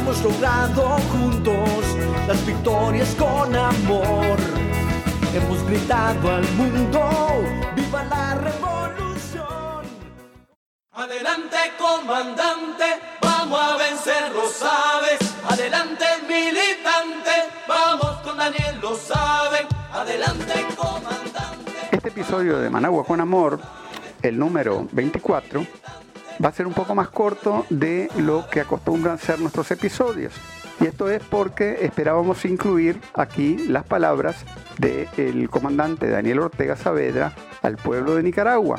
[0.00, 1.84] Hemos logrado juntos
[2.26, 4.38] las victorias con amor.
[5.34, 7.44] Hemos gritado al mundo,
[7.76, 9.84] viva la revolución.
[10.92, 12.84] Adelante comandante,
[13.20, 15.18] vamos a vencer, lo sabes.
[15.46, 17.30] Adelante militante,
[17.68, 19.66] vamos con Daniel, lo saben.
[19.92, 21.72] Adelante comandante.
[21.92, 23.60] Este episodio de Managua con Amor,
[24.22, 25.66] el número 24,
[26.42, 30.32] va a ser un poco más corto de lo que acostumbran ser nuestros episodios.
[30.80, 34.46] Y esto es porque esperábamos incluir aquí las palabras
[34.78, 38.78] del comandante Daniel Ortega Saavedra al pueblo de Nicaragua.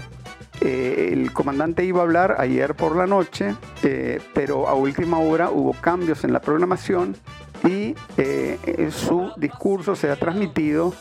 [0.61, 5.51] Eh, el comandante iba a hablar ayer por la noche, eh, pero a última hora
[5.51, 7.15] hubo cambios en la programación
[7.63, 10.93] y eh, su discurso será transmitido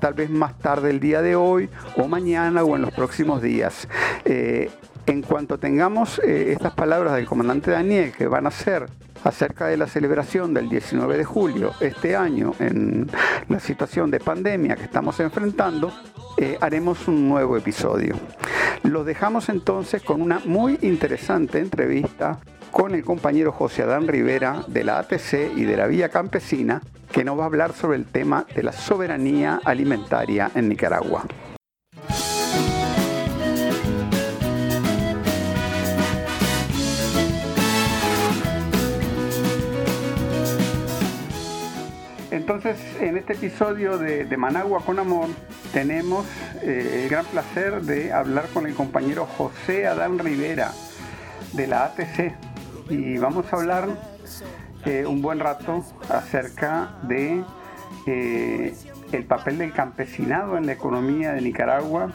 [0.00, 3.86] tal vez más tarde el día de hoy o mañana o en los próximos días.
[5.06, 8.86] En cuanto tengamos eh, estas palabras del comandante Daniel que van a ser
[9.24, 13.08] acerca de la celebración del 19 de julio este año en
[13.48, 15.92] la situación de pandemia que estamos enfrentando,
[16.36, 18.16] eh, haremos un nuevo episodio.
[18.82, 22.38] Lo dejamos entonces con una muy interesante entrevista
[22.70, 27.24] con el compañero José Adán Rivera de la ATC y de la Vía Campesina, que
[27.24, 31.24] nos va a hablar sobre el tema de la soberanía alimentaria en Nicaragua.
[42.36, 45.28] Entonces, en este episodio de, Managua con Amor,
[45.72, 46.26] tenemos
[46.62, 50.72] eh, el gran placer de hablar con el compañero José Adán Rivera
[51.54, 52.34] de la ATC
[52.90, 53.88] y vamos a hablar
[54.84, 57.42] eh, un buen rato acerca de
[58.06, 58.74] eh,
[59.12, 62.12] el papel del campesinado en la economía de Nicaragua.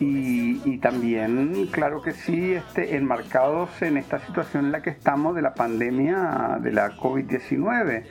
[0.00, 5.34] Y, y también, claro que sí, este, enmarcados en esta situación en la que estamos
[5.34, 8.04] de la pandemia de la COVID-19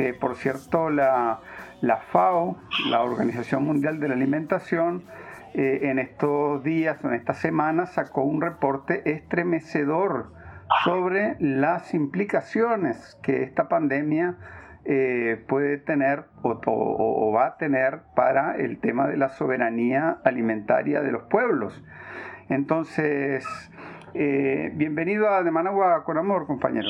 [0.00, 1.40] que por cierto la,
[1.82, 2.56] la FAO,
[2.88, 5.04] la Organización Mundial de la Alimentación,
[5.52, 10.32] eh, en estos días, en estas semanas, sacó un reporte estremecedor
[10.84, 14.36] sobre las implicaciones que esta pandemia
[14.86, 21.12] eh, puede tener o va a tener para el tema de la soberanía alimentaria de
[21.12, 21.84] los pueblos.
[22.48, 23.44] Entonces,
[24.14, 26.88] eh, bienvenido a De Managua con Amor, compañero.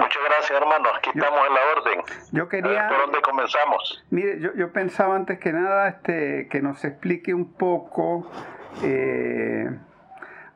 [0.00, 0.88] Muchas gracias, hermano.
[1.14, 2.04] Yo- estamos en la orden.
[2.32, 2.88] Yo quería...
[2.88, 4.04] por dónde comenzamos.
[4.10, 8.30] Mire, yo, yo pensaba antes que nada este, que nos explique un poco
[8.82, 9.68] eh,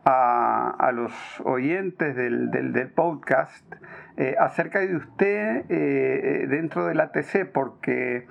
[0.04, 1.12] a, a los
[1.44, 3.64] oyentes del, del- del podcast
[4.16, 8.26] eh, acerca de usted eh, eh, dentro del ATC, porque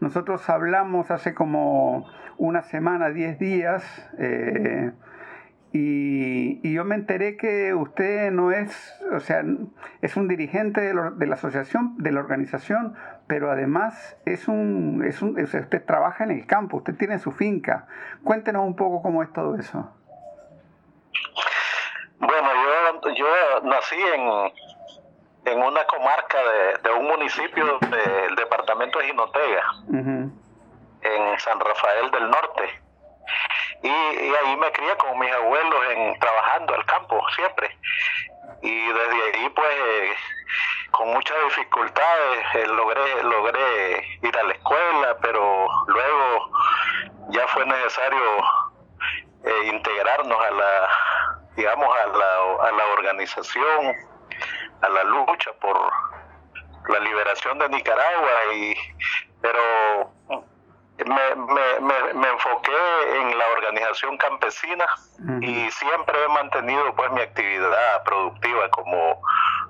[0.00, 4.92] nosotros hablamos hace como una semana, 10 días, eh,
[5.72, 9.42] y, y yo me enteré que usted no es, o sea,
[10.02, 12.96] es un dirigente de, la- de la asociación, de la organización,
[13.28, 17.18] pero además es un, es un, o sea, usted trabaja en el campo, usted tiene
[17.20, 17.86] su finca.
[18.24, 19.88] Cuéntenos un poco cómo es todo eso.
[22.18, 22.48] Bueno,
[23.02, 23.26] yo, yo
[23.68, 29.62] nací en, en una comarca de, de un municipio del departamento de Jinotega,
[31.02, 32.62] en San Rafael del Norte.
[33.82, 37.76] Y, ahí me crié con mis abuelos en, trabajando al campo siempre.
[38.62, 40.12] Y desde ahí, pues, eh,
[40.90, 46.50] con muchas dificultades, eh, logré, logré ir a la escuela, pero luego
[47.30, 48.20] ya fue necesario
[49.44, 50.88] eh, integrarnos a la,
[51.56, 53.96] digamos, a la, a la organización,
[54.82, 55.90] a la lucha por
[56.88, 58.74] la liberación de Nicaragua, y,
[59.40, 60.12] pero
[61.06, 62.72] me, me, me, me enfoqué
[63.16, 64.86] en la organización campesina
[65.40, 69.20] y siempre he mantenido pues mi actividad productiva como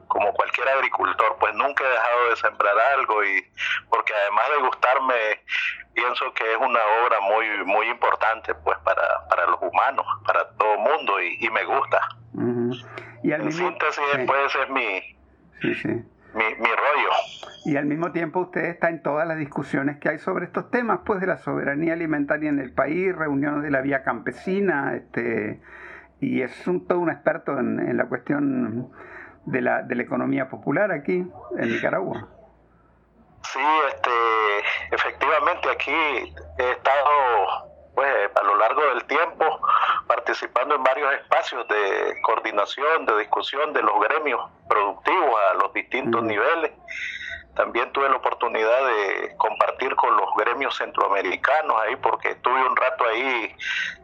[0.09, 3.44] como cualquier agricultor pues nunca he dejado de sembrar algo y
[3.88, 5.15] porque además de gustarme
[5.94, 10.73] pienso que es una obra muy muy importante pues para, para los humanos para todo
[10.75, 12.00] el mundo y, y me gusta
[12.35, 12.73] ujú.
[13.23, 15.00] Y al en mismo, síntesis sí, pues es mi,
[15.61, 15.88] sí, sí.
[16.35, 17.11] Mi, mi rollo
[17.65, 21.00] Y al mismo tiempo usted está en todas las discusiones que hay sobre estos temas,
[21.05, 25.61] pues de la soberanía alimentaria en el país, reuniones de la vía campesina, este,
[26.21, 28.91] y es un, todo un experto en, la cuestión
[29.47, 31.27] de la, de la economía popular aquí
[31.59, 32.29] en Nicaragua.
[33.43, 34.11] Sí, este,
[34.94, 35.93] efectivamente aquí
[36.59, 39.61] he estado pues a lo largo del tiempo
[40.07, 46.23] participando en varios espacios de coordinación, de discusión de los gremios productivos a los distintos
[46.23, 46.73] niveles
[47.55, 53.05] también tuve la oportunidad de compartir con los gremios centroamericanos ahí, porque estuve un rato
[53.05, 53.55] ahí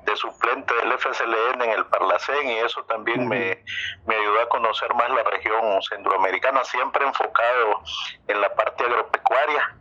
[0.04, 3.62] de suplente del FSLN en el Parlacén y eso también me,
[4.06, 7.82] me ayudó a conocer más la región centroamericana, siempre enfocado
[8.28, 9.76] en la parte agropecuaria.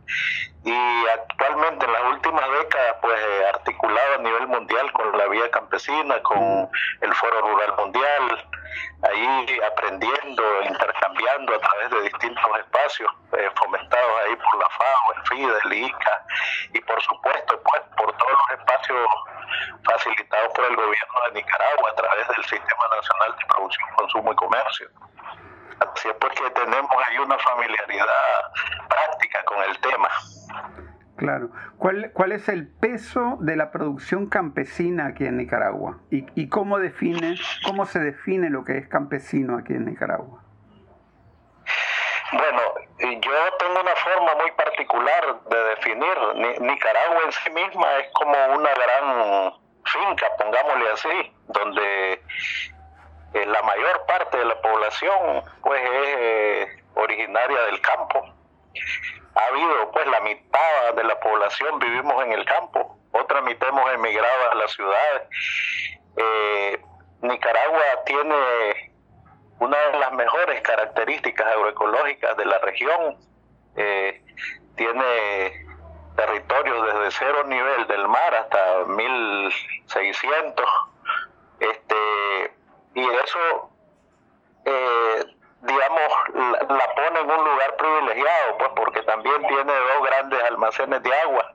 [0.64, 3.20] Y actualmente en las últimas décadas pues
[3.54, 6.68] articulado a nivel mundial con la vía campesina, con
[7.00, 8.48] el Foro Rural Mundial,
[9.02, 15.22] ahí aprendiendo, intercambiando a través de distintos espacios eh, fomentados ahí por la FAO, el
[15.28, 16.26] FIDE, el ICA
[16.74, 19.08] y por supuesto pues por todos los espacios
[19.84, 24.36] facilitados por el gobierno de Nicaragua a través del Sistema Nacional de Producción, Consumo y
[24.36, 24.88] Comercio.
[25.80, 28.52] Así es pues que tenemos ahí una familiaridad
[28.88, 30.08] práctica con el tema.
[31.16, 31.50] Claro.
[31.78, 35.98] ¿Cuál, ¿Cuál es el peso de la producción campesina aquí en Nicaragua?
[36.10, 40.42] ¿Y, y cómo, define, cómo se define lo que es campesino aquí en Nicaragua?
[42.32, 42.60] Bueno,
[42.98, 46.60] yo tengo una forma muy particular de definir.
[46.60, 49.52] Nicaragua en sí misma es como una gran
[49.84, 52.12] finca, pongámosle así, donde
[53.32, 58.36] eh, la mayor parte de la población pues es eh, originaria del campo
[59.36, 63.92] ha habido pues la mitad de la población vivimos en el campo, otra mitad hemos
[63.92, 65.28] emigrado a las ciudades.
[66.16, 66.80] Eh,
[67.22, 68.92] Nicaragua tiene
[69.58, 73.16] una de las mejores características agroecológicas de la región.
[73.76, 74.22] Eh,
[74.76, 75.66] tiene
[76.16, 80.66] territorios desde cero nivel del mar hasta 1600.
[81.60, 82.54] Este,
[82.94, 83.70] y eso
[84.64, 85.24] eh,
[85.66, 86.12] digamos,
[86.68, 91.54] la, pone en un lugar privilegiado, pues porque también tiene dos grandes almacenes de agua,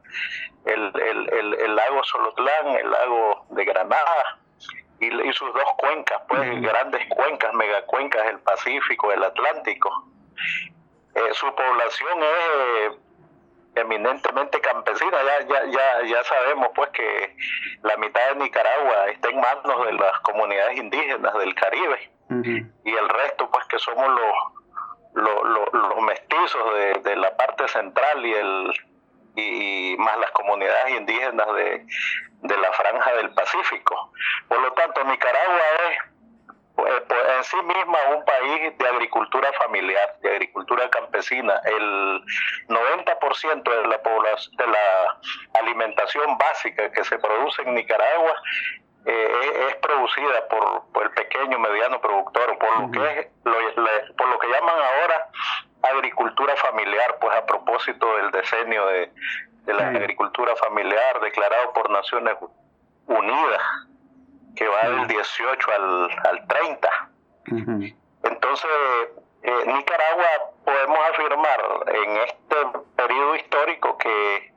[0.65, 4.39] el, el, el, lago Solotlán, el lago de Granada,
[4.99, 9.89] y, sus dos cuencas, pues grandes cuencas, megacuencas, el Pacífico, el Atlántico.
[11.15, 12.97] Eh, su población es eh,
[13.75, 17.35] eminentemente campesina, ya, ya, ya, ya sabemos pues que
[17.83, 22.11] la mitad de Nicaragua está en manos de las comunidades indígenas del Caribe
[22.83, 24.07] y el resto pues que somos
[25.13, 28.73] los, los, mestizos de, la parte central y el
[29.35, 31.85] y, más las comunidades indígenas de,
[32.41, 34.13] de la franja del Pacífico.
[34.47, 36.11] Por lo tanto, Nicaragua es
[36.87, 41.61] en sí misma un país de agricultura familiar, de agricultura campesina.
[41.65, 42.21] El
[42.67, 45.19] 90% de la población, de la
[45.59, 48.33] alimentación básica que se produce en Nicaragua
[49.05, 53.27] eh, es producida por, el pequeño mediano productor por lo que es
[54.15, 55.27] por lo que llaman ahora
[55.81, 59.11] agricultura familiar pues a propósito del decenio de,
[59.65, 62.35] la agricultura familiar declarado por Naciones
[63.07, 63.61] Unidas
[64.55, 66.89] que va del 18 al, al 30
[68.23, 68.71] entonces
[69.43, 70.27] eh, Nicaragua
[70.63, 72.55] podemos afirmar en este
[72.95, 74.53] periodo histórico que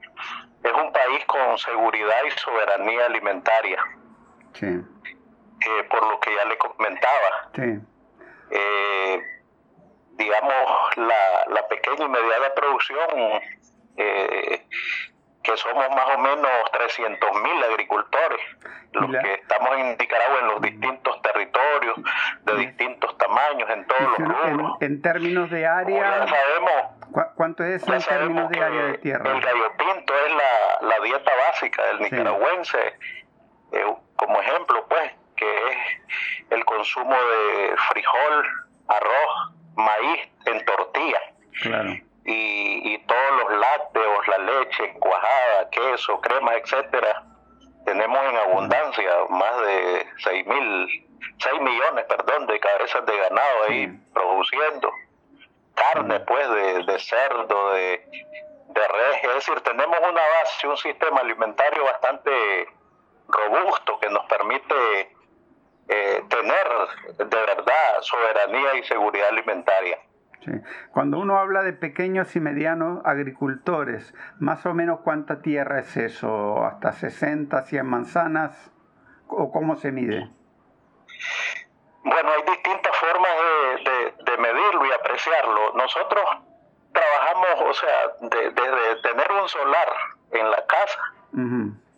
[0.63, 3.83] es un país con seguridad y soberanía alimentaria
[4.55, 4.67] Sí.
[4.67, 7.51] Eh, por lo que ya le comentaba.
[7.55, 7.81] Sí.
[8.51, 9.23] Eh,
[10.13, 13.43] digamos, la, la, pequeña y mediana producción,
[13.97, 14.67] eh,
[15.45, 18.41] que somos más o menos 300 mil agricultores,
[18.93, 21.97] los que estamos en Nicaragua en los distintos territorios,
[22.45, 24.77] de distintos tamaños, en todos los rubros.
[24.81, 29.33] En, términos de área, sabemos, ¿cuánto es en términos de área de tierra?
[29.33, 32.95] El gallo pinto es la, la dieta básica del nicaragüense.
[33.73, 35.77] Eh, como ejemplo, pues, que es
[36.51, 38.47] el consumo de frijol,
[38.89, 41.21] arroz, maíz en tortilla.
[42.25, 43.04] Y, y los
[44.29, 47.23] la leche, cuajada, queso, crema, etcétera,
[47.85, 51.07] tenemos en abundancia más de 6 mil,
[51.39, 54.91] 6 millones, perdón, de cabezas de ganado ahí produciendo.
[55.75, 58.07] Carne, pues, de, de cerdo, de,
[58.69, 62.69] de res, es decir, tenemos una base, un sistema alimentario bastante
[63.29, 65.15] robusto que nos permite
[65.89, 66.69] eh, tener
[67.19, 69.99] de verdad soberanía y seguridad alimentaria.
[70.93, 76.65] Cuando uno habla de pequeños y medianos agricultores, más o menos cuánta tierra es eso,
[76.65, 78.73] hasta 60, 100 manzanas,
[79.29, 80.29] o cómo se mide?
[82.05, 83.31] Bueno, hay distintas formas
[84.25, 85.73] de, medirlo y apreciarlo.
[85.75, 86.25] Nosotros
[86.93, 89.89] trabajamos, o sea, desde tener un solar
[90.33, 91.01] en la casa,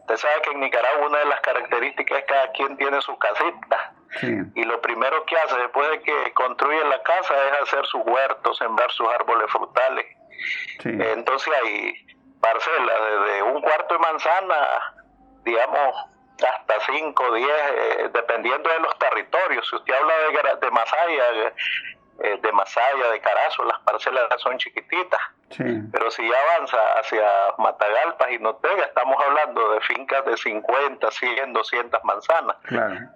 [0.06, 3.18] Usted sabe que en Nicaragua una de las características es que cada quien tiene su
[3.18, 3.92] casita.
[4.54, 8.54] y lo primero que hace después de que construye la casa es hacer su huerto,
[8.54, 10.06] sembrar sus árboles frutales.
[10.84, 12.06] Entonces hay
[12.40, 14.94] parcelas desde un cuarto de manzana,
[15.44, 15.96] digamos,
[16.36, 19.66] hasta 5, 10, eh, dependiendo de los territorios.
[19.68, 21.52] Si usted habla de, de Masaya,
[22.22, 25.20] eh, de Masaya, de Carazo, las parcelas son chiquititas.
[25.92, 27.24] Pero si ya avanza hacia
[27.58, 32.56] Matagalpa y Notega, estamos hablando de fincas de 50, 100, 200 manzanas.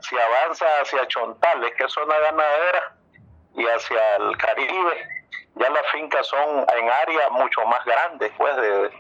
[0.00, 2.94] Si avanza hacia Chontales, que es zona ganadera,
[3.54, 5.08] y hacia el Caribe,
[5.56, 8.90] ya las fincas son en área mucho más grandes, pues de,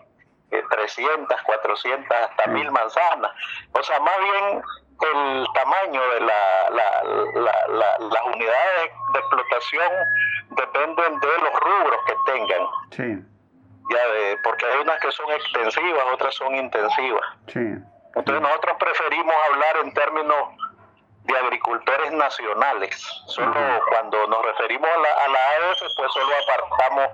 [0.50, 3.32] 300, 400, hasta 1000 manzanas.
[3.72, 4.62] O sea, más bien
[5.02, 9.92] el tamaño de la, las unidades de explotación
[10.50, 12.66] dependen de los rubros que tengan.
[12.90, 13.26] Sí.
[13.90, 17.24] Ya de, porque hay unas que son extensivas, otras son intensivas.
[17.48, 17.60] Sí.
[18.14, 20.48] Entonces nosotros preferimos hablar en términos
[21.24, 22.96] de agricultores nacionales.
[23.26, 23.54] Solo
[23.88, 27.08] cuando nos referimos a la, a la AF, pues solo apartamos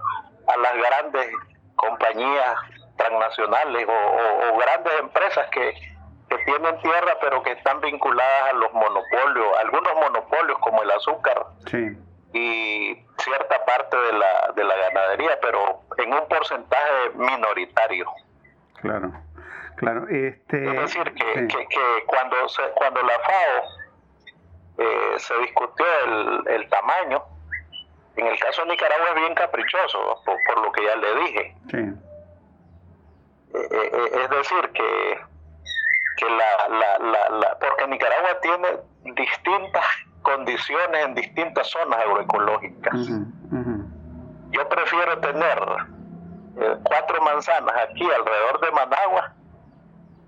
[0.49, 1.33] a las grandes
[1.76, 2.57] compañías
[2.97, 5.96] transnacionales o grandes empresas que,
[6.37, 11.47] que tienen tierra pero que están vinculadas a los monopolios, algunos monopolios como el azúcar
[12.33, 18.07] y cierta parte de la, de la ganadería, pero en un porcentaje minoritario.
[18.81, 19.12] Claro,
[19.76, 20.07] claro.
[20.09, 23.64] Este, es decir, que, que, cuando, se, cuando la FAO
[24.78, 27.23] eh, se discutió el, el tamaño,
[28.16, 31.55] en el caso de Nicaragua es bien caprichoso, por, lo que ya le dije.
[31.71, 31.78] Sí.
[33.55, 35.21] Eh, eh, es decir, que
[36.16, 38.68] que la, la, la, la, porque Nicaragua tiene
[39.14, 39.85] distintas
[40.23, 42.94] condiciones en distintas zonas agroecológicas.
[44.50, 45.58] Yo prefiero tener
[46.58, 49.32] eh, cuatro manzanas aquí alrededor de Managua,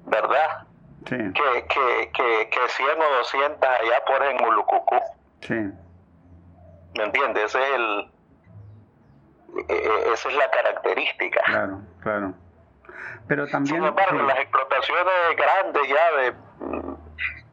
[0.06, 0.66] ¿verdad?
[1.04, 4.96] Que, que, que, que 100 o 200 allá por en Mulucucú.
[5.40, 5.54] Sí.
[6.96, 7.44] ¿Me entiendes?
[7.44, 8.12] Ese es el,
[9.68, 11.40] e, e, esa es la característica.
[11.44, 12.34] Claro, claro.
[13.28, 16.34] Pero también, Sin embargo, las explotaciones grandes ya de,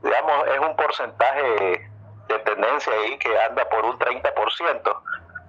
[0.01, 1.89] digamos, es un porcentaje
[2.27, 5.01] de tendencia ahí que anda por un 30%,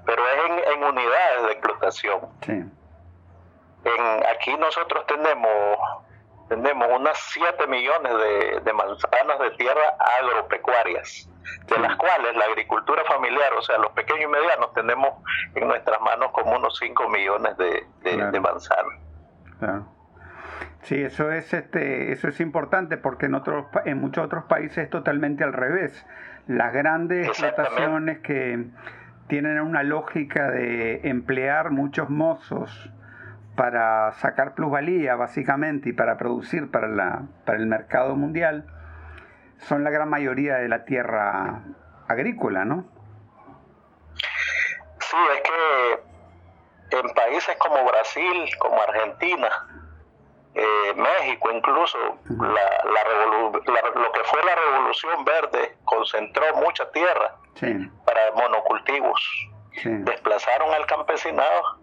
[0.04, 2.20] pero es en, unidades de explotación.
[2.42, 2.52] Sí.
[3.84, 5.78] En, aquí nosotros tenemos
[6.48, 11.28] tenemos unas 7 millones de, de, manzanas de tierra agropecuarias,
[11.66, 15.10] de las cuales la agricultura familiar, o sea, los pequeños y medianos, tenemos
[15.56, 19.00] en nuestras manos como unos 5 millones de, de manzanas.
[19.58, 19.95] Claro.
[20.86, 24.90] Sí, eso es, este, eso es importante porque en, otros, en muchos otros países es
[24.90, 26.06] totalmente al revés.
[26.46, 28.66] Las grandes explotaciones que
[29.26, 32.92] tienen una lógica de emplear muchos mozos
[33.56, 38.64] para sacar plusvalía básicamente y para producir para, la, para el mercado mundial,
[39.58, 41.62] son la gran mayoría de la tierra
[42.06, 42.84] agrícola, ¿no?
[45.00, 49.48] Sí, es que en países como Brasil, como Argentina,
[50.58, 51.98] eh, México incluso,
[52.30, 53.50] la,
[53.94, 57.36] lo que fue la revolución verde concentró mucha tierra
[58.06, 59.20] para monocultivos.
[59.84, 61.78] Desplazaron al campesinado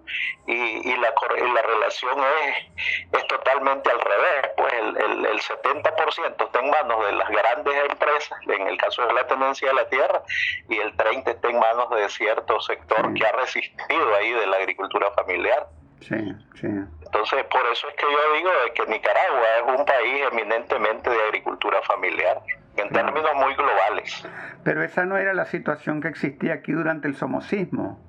[0.48, 1.14] y, y, la,
[1.54, 4.50] la relación es, es totalmente al revés.
[4.58, 9.06] Pues el, el, el 70% está en manos de las grandes empresas, en el caso
[9.06, 10.24] de la tenencia de la tierra,
[10.70, 14.58] y el 30% está en manos de cierto sector que ha resistido ahí de la
[14.58, 15.68] agricultura familiar.
[16.02, 16.18] Sí,
[16.60, 16.68] sí.
[17.14, 21.80] Entonces, por eso es que yo digo que Nicaragua es un país eminentemente de agricultura
[21.84, 22.42] familiar,
[22.76, 24.28] en términos muy globales.
[24.64, 28.00] Pero esa no era la situación que existía aquí durante el somocismo,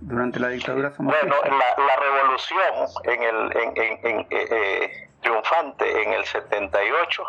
[0.00, 1.24] durante la dictadura somocista.
[1.24, 7.22] Bueno, la, revolución en el, en, eh, eh, triunfante en el 78,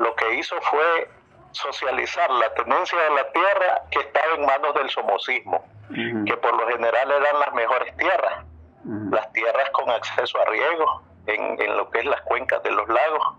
[0.00, 1.08] lo que hizo fue
[1.52, 6.68] socializar la tenencia de la tierra que estaba en manos del somocismo, que por lo
[6.68, 8.44] general eran las mejores tierras
[8.84, 12.88] las tierras con acceso a riego en, en, lo que es las cuencas de los
[12.88, 13.36] lagos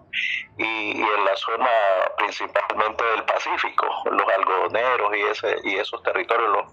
[0.58, 1.70] y, en la zona
[2.18, 6.68] principalmente del Pacífico, los algodoneros y, ese, y esos territorios.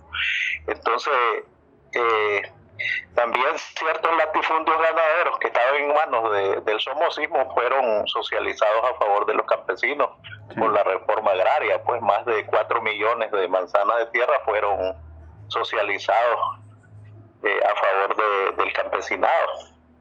[0.66, 1.14] Entonces,
[1.92, 2.42] eh,
[3.14, 9.34] también ciertos latifundios ganaderos que estaban en manos del somocismo fueron socializados a favor de
[9.34, 10.10] los campesinos
[10.56, 14.94] por la reforma agraria, pues más de 4 millones de manzanas de tierra fueron
[15.48, 16.60] socializados
[17.42, 19.52] eh, a favor de, del campesinado.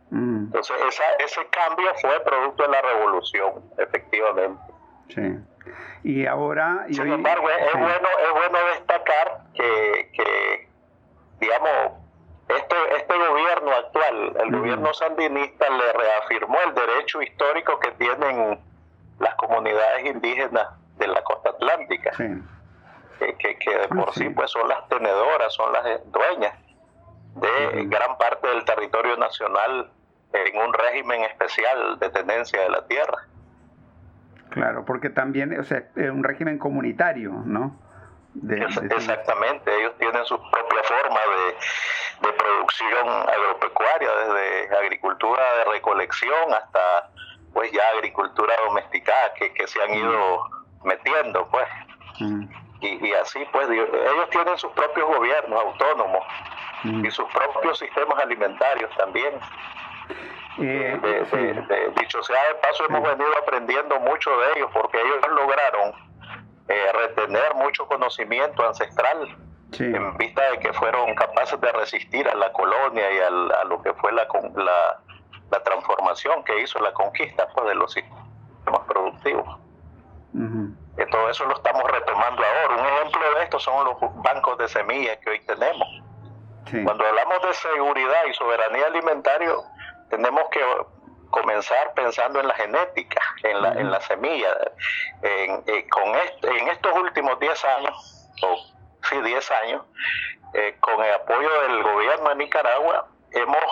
[0.09, 0.45] Mm.
[0.45, 4.61] Entonces, esa, ese cambio fue producto de la revolución, efectivamente.
[5.09, 5.21] Sí.
[6.03, 6.85] Y ahora...
[6.89, 10.69] Sin embargo, es, bueno, es bueno destacar que, que
[11.39, 11.91] digamos,
[12.47, 14.59] este, este gobierno actual, el mm.
[14.59, 18.59] gobierno sandinista, le reafirmó el derecho histórico que tienen
[19.19, 20.67] las comunidades indígenas
[20.97, 22.11] de la costa atlántica.
[22.17, 26.53] que, que de por sí pues son las tenedoras, son las dueñas
[27.41, 29.91] de gran parte del territorio nacional
[30.33, 33.27] en un régimen especial de tenencia de la tierra.
[34.49, 37.79] Claro, porque también, o sea, es un régimen comunitario, ¿no?
[38.91, 47.09] Exactamente, ellos tienen su propia forma de, de, producción agropecuaria, desde agricultura de recolección hasta
[47.53, 50.43] pues ya agricultura domesticada que, que se han ido
[50.83, 51.67] metiendo, pues.
[52.81, 56.23] Y, y, así, pues, ellos tienen sus propios gobiernos autónomos
[56.83, 59.33] y sus propios sistemas alimentarios también.
[60.59, 65.93] Eh, de, dicho sea de paso, hemos venido aprendiendo mucho de ellos porque ellos lograron
[66.67, 69.37] eh, retener mucho conocimiento ancestral
[69.77, 73.93] en vista de que fueron capaces de resistir a la colonia y a lo que
[73.95, 74.99] fue la, la,
[75.51, 79.59] la, transformación que hizo la conquista pues, de los sistemas productivos.
[81.05, 82.75] Todo eso lo estamos retomando ahora.
[82.75, 85.87] Un ejemplo de esto son los bancos de semillas que hoy tenemos.
[86.83, 89.53] Cuando hablamos de seguridad y soberanía alimentaria,
[90.09, 90.59] tenemos que
[91.29, 94.49] comenzar pensando en la genética, en la, en la semilla.
[95.21, 98.57] En, eh, con este, en estos últimos 10 años, o
[99.03, 99.85] sí, 10 años,
[100.53, 103.63] eh, con el apoyo del gobierno de Nicaragua, hemos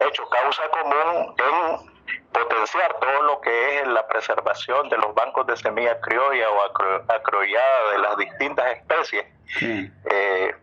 [0.00, 1.95] hecho causa común en
[2.38, 6.62] potenciar todo lo que es la preservación de los bancos de semilla criolla o
[7.08, 9.26] acrollada de las distintas especies.
[9.62, 10.54] Eh,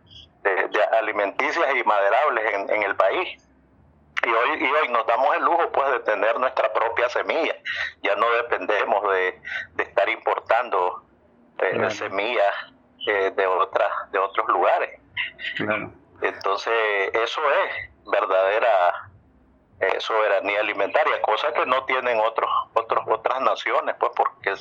[0.44, 3.48] de, alimenticias y maderables en, en, el país.
[4.25, 7.56] Y hoy, y hoy nos damos el lujo pues de tener nuestra propia semilla.
[8.01, 9.39] Ya no dependemos de,
[9.75, 11.03] de estar importando
[11.60, 12.53] eh, semillas
[13.08, 15.00] eh, de otras de otros lugares.
[16.22, 16.74] Entonces,
[17.13, 19.12] eso es verdadera
[19.88, 24.54] eh, soberanía alimentaria, cosa que no tienen otros, otros otras naciones, pues porque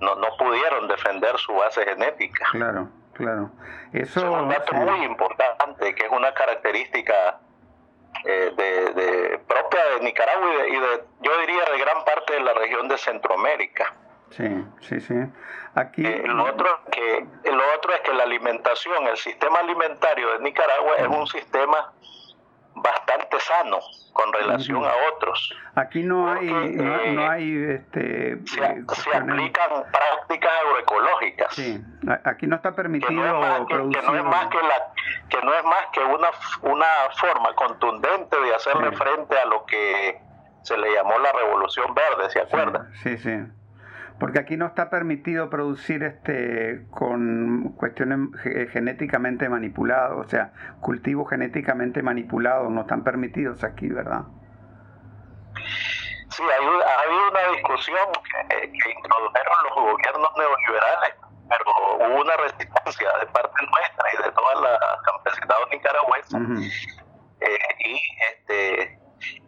[0.00, 2.46] no, no pudieron defender su base genética.
[2.52, 2.88] Claro.
[3.14, 3.50] Claro.
[3.92, 7.38] Eso, es un dato muy importante, que es una característica
[8.24, 12.88] eh, de, propia de Nicaragua y de, yo diría, de gran parte de la región
[12.88, 13.94] de Centroamérica.
[14.30, 15.14] Sí, sí, sí.
[15.76, 16.04] Aquí...
[16.04, 20.96] Eh, lo, otro que, lo otro es que la alimentación, el sistema alimentario de Nicaragua
[20.96, 21.92] es un sistema
[22.84, 23.78] bastante sano
[24.12, 25.52] con relación a otros.
[25.74, 31.54] Aquí no hay, no, eh, hay este, se, eh, aplican prácticas agroecológicas.
[31.54, 31.82] Sí,
[32.24, 34.92] aquí no está permitido que no es más que, no es más que, la,
[35.30, 36.28] que no es más que una,
[36.62, 36.86] una
[37.18, 40.20] forma contundente de hacerle frente a lo que
[40.62, 42.88] se le llamó la revolución verde, ¿se acuerda?
[43.02, 43.16] sí.
[43.18, 43.44] sí
[44.18, 48.30] porque aquí no está permitido producir este con cuestiones
[48.70, 54.22] genéticamente manipuladas, o sea, cultivos genéticamente manipulados no están permitidos aquí, ¿verdad?
[56.28, 58.08] Sí, ha habido una discusión
[58.50, 61.14] que, introdujeron los gobiernos neoliberales,
[61.48, 67.00] pero hubo una resistencia de parte nuestra y de todas las campesinados nicaragüenses.
[67.40, 68.00] Eh, y
[68.30, 68.98] este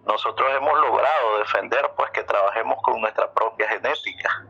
[0.07, 4.47] nosotros hemos logrado defender pues que trabajemos con nuestra propia genética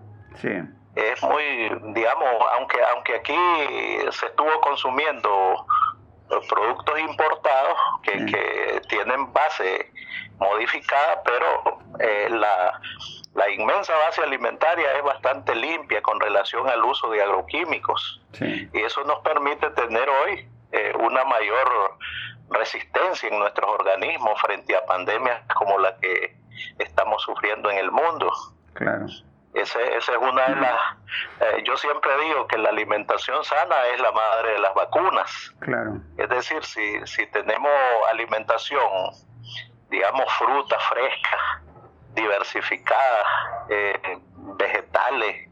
[0.96, 1.44] es muy,
[1.92, 3.36] digamos, aunque, aunque aquí
[4.10, 5.66] se estuvo consumiendo
[6.48, 9.90] productos importados que, tienen base
[10.38, 12.80] modificada, pero eh, la,
[13.34, 18.22] la, inmensa base alimentaria es bastante limpia con relación al uso de agroquímicos.
[18.40, 21.96] Y eso nos permite tener hoy eh, una mayor
[22.50, 26.36] resistencia en nuestros organismos frente a pandemias como la que
[26.78, 28.30] estamos sufriendo en el mundo.
[28.74, 29.06] Claro.
[29.56, 30.80] Ese, esa es una de las...
[31.40, 35.54] Eh, yo siempre digo que la alimentación sana es la madre de las vacunas.
[35.60, 35.94] Claro.
[36.18, 37.72] Es decir, si, si tenemos
[38.10, 38.86] alimentación,
[39.88, 41.62] digamos, fruta fresca,
[42.12, 44.18] diversificada, eh,
[44.58, 45.48] vegetales,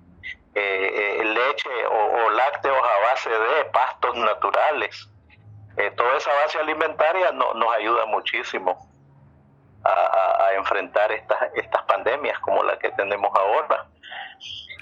[0.55, 5.09] eh, leche o, lácteos a base de pastos naturales,
[5.97, 8.87] toda esa base alimentaria no, nos ayuda muchísimo
[9.83, 13.87] a, a, enfrentar estas, estas pandemias como la que tenemos ahora.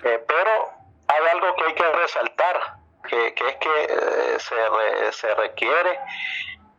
[0.05, 0.71] Eh, pero
[1.09, 2.75] hay algo que hay que resaltar,
[3.09, 5.99] que, es que eh, se, se requiere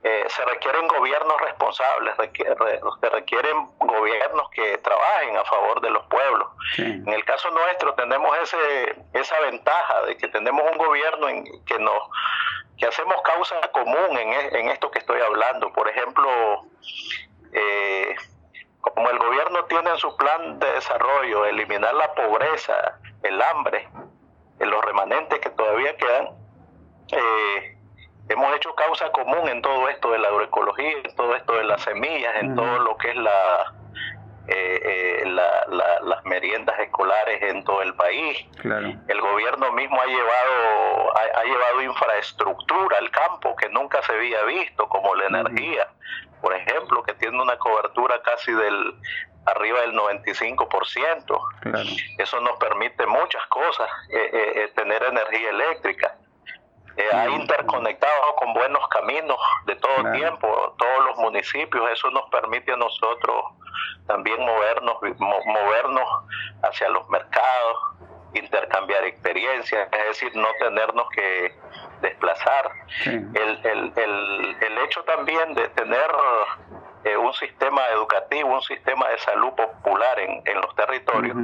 [0.05, 6.49] eh, se requieren gobiernos responsables, se requieren gobiernos que trabajen a favor de los pueblos.
[6.77, 11.79] En el caso nuestro tenemos ese, esa ventaja de que tenemos un gobierno en, que
[11.79, 12.09] nos
[12.77, 15.71] que hacemos causa común en, e, en esto que estoy hablando.
[15.71, 16.27] Por ejemplo,
[17.53, 18.15] eh,
[18.83, 23.87] como el gobierno tiene en su plan de desarrollo eliminar la pobreza, el hambre,
[24.59, 26.29] los remanentes que todavía quedan,
[27.11, 27.77] eh,
[28.29, 31.81] hemos hecho causa común en todo esto de la agroecología, en todo esto de las
[31.81, 33.73] semillas, en todo lo que es la,
[34.47, 38.45] eh, eh, las meriendas escolares en todo el país.
[39.07, 44.87] El gobierno mismo ha llevado, ha, llevado infraestructura al campo que nunca se había visto,
[44.89, 45.87] como la energía,
[46.41, 48.95] por ejemplo, que tiene una cobertura casi del
[49.45, 51.39] arriba del 95%.
[52.17, 56.15] Eso nos permite muchas cosas, eh, tener energía eléctrica.
[57.11, 62.77] Ha interconectado con buenos caminos de todo tiempo, todos los municipios, eso nos permite a
[62.77, 63.45] nosotros
[64.07, 66.09] también movernos, movernos
[66.63, 67.77] hacia los mercados,
[68.33, 71.55] intercambiar experiencias, es decir, no tenernos que
[72.01, 72.71] desplazar.
[73.05, 76.11] El, el, el, el, hecho también de tener
[77.05, 81.37] eh, un sistema educativo, un sistema de salud popular en, en los territorios,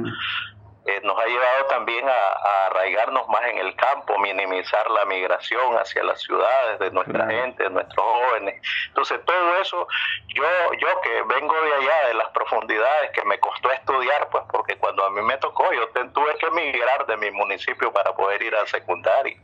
[0.86, 6.02] eh, nos ha llevado también a, arraigarnos más en el campo, minimizar la migración hacia
[6.04, 8.60] las ciudades de nuestra gente, de nuestros jóvenes.
[8.88, 9.86] Entonces todo eso,
[10.34, 10.44] yo,
[10.78, 15.04] yo que vengo de allá, de las profundidades, que me costó estudiar, pues porque cuando
[15.04, 18.66] a mí me tocó, yo tuve que migrar de mi municipio para poder ir al
[18.66, 19.36] secundario.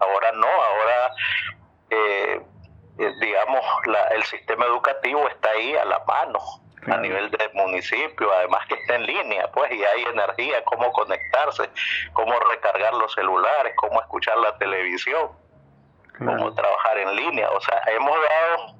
[0.00, 1.12] Ahora no, ahora...
[1.88, 2.40] Eh,
[2.98, 3.60] eh, digamos,
[4.12, 6.40] el sistema educativo está ahí a la mano
[6.86, 11.68] a nivel del municipio, además que está en línea, pues, y hay energía, cómo conectarse,
[12.12, 15.30] cómo recargar los celulares, cómo escuchar la televisión,
[16.18, 17.50] cómo trabajar en línea.
[17.50, 18.76] O sea, hemos dado,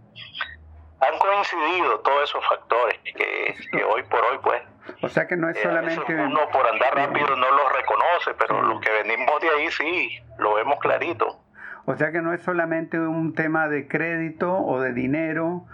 [1.01, 4.63] han coincidido todos esos factores que, hoy por hoy, pues,
[5.03, 6.15] o sea que no es eh, solamente...
[6.15, 10.55] uno por andar rápido no los reconoce, pero los que venimos de ahí sí, lo
[10.55, 11.41] vemos clarito.
[11.87, 15.67] O sea que no es solamente un tema de crédito o de dinero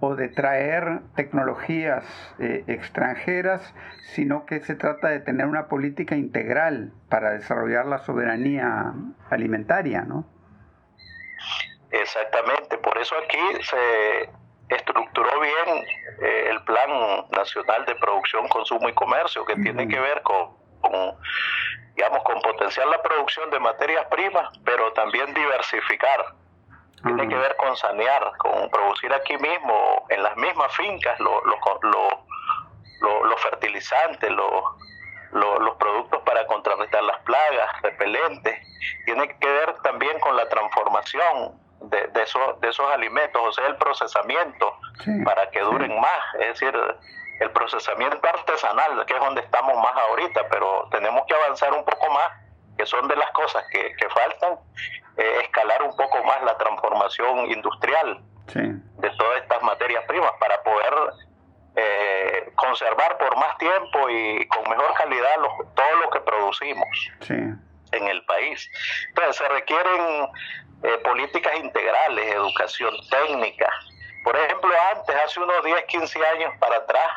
[0.00, 2.04] o de traer tecnologías
[2.38, 3.74] eh, extranjeras,
[4.14, 8.92] sino que se trata de tener una política integral para desarrollar la soberanía
[9.30, 10.24] alimentaria, ¿no?
[11.90, 14.30] Digamos, por eso aquí se
[14.74, 15.84] estructuró bien
[16.22, 21.16] eh, el Plan Nacional de Producción, Consumo y Comercio, que tiene que ver con, con,
[21.96, 26.39] digamos, con potenciar la producción de materias primas, pero también diversificar
[27.02, 31.40] tiene que ver con sanear, con producir aquí mismo, en las mismas fincas, los
[33.40, 38.58] fertilizantes, los productos para contrarrestar las plagas, repelentes.
[39.04, 43.66] Tiene que ver también con la transformación de, de, esos, de esos alimentos, o sea,
[43.66, 44.76] el procesamiento
[45.24, 46.34] para que duren más.
[46.40, 46.74] Es decir,
[47.40, 52.12] el procesamiento artesanal, que es donde estamos más ahorita, pero tenemos que avanzar un poco
[52.12, 52.30] más,
[52.76, 54.58] que son de las cosas que, que faltan
[55.16, 58.22] eh, escalar un poco más la transformación industrial
[58.54, 60.94] de todas estas materias primas para poder
[61.76, 65.36] eh, conservar por más tiempo y con mejor calidad
[65.74, 66.88] todo lo que producimos
[67.92, 68.68] en el país.
[69.08, 70.28] Entonces se requieren
[70.82, 73.70] eh, políticas integrales, educación técnica.
[74.24, 77.12] Por ejemplo, antes, hace unos 10, 15 años para atrás,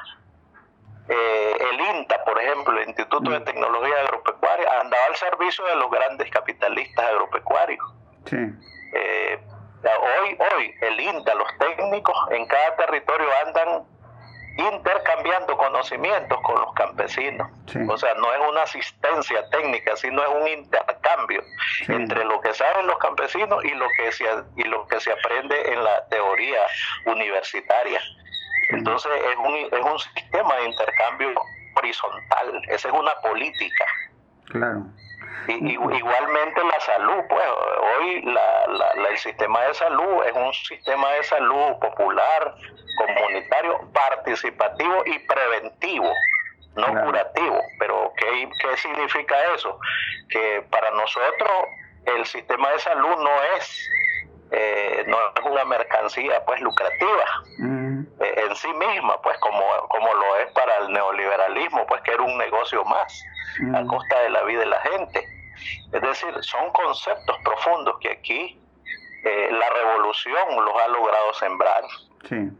[1.08, 3.44] el INTA, por ejemplo, el Instituto de mm.
[3.44, 7.86] Tecnología Agropecuaria, andaba al servicio de los grandes capitalistas agropecuarios.
[8.32, 9.40] Eh,
[9.84, 13.86] hoy, hoy, el INTA, los técnicos en cada territorio andan
[14.58, 17.50] intercambiando conocimienlos con los campesinos.
[17.90, 21.44] O sea, no es una asistencia técnica, sino es un intercambio
[21.88, 25.74] entre lo que saben los campesinos y lo que se, y lo que se aprende
[25.74, 26.62] en la teoría
[27.08, 28.00] universitaria.
[28.70, 31.34] Entonces es un, es un sistema de intercambio
[31.76, 33.86] horizontal, esa es una política.
[34.46, 34.86] Claro.
[35.48, 37.44] Y, igualmente la salud, pues
[37.98, 42.56] hoy la, la, el sistema de salud es un sistema de salud popular,
[42.98, 46.14] comunitario, participativo y preventivo,
[46.76, 47.60] no curativo.
[47.80, 49.80] Pero ¿qué, ¿qué significa eso?
[50.30, 51.52] Que para nosotros
[52.06, 53.90] el sistema de salud no es
[54.52, 57.26] eh, no es una mercancía pues lucrativa
[57.58, 57.83] mm.
[58.36, 62.24] Eh, en sí misma pues como, como lo es para el neoliberalismo pues que era
[62.24, 63.24] un negocio más
[63.74, 63.88] a mm.
[63.88, 65.26] costa de la vida de la gente.
[65.92, 68.60] Es decir son conceptos profundos que aquí
[69.24, 71.84] eh, la revolución los ha logrado sembrar.
[72.28, 72.52] Sí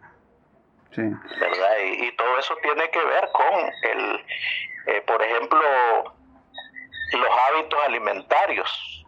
[0.92, 1.02] sí.
[1.40, 4.26] Verdad y, todo eso tiene que ver con el
[5.06, 5.62] por ejemplo
[7.14, 9.03] los hábitos alimentarios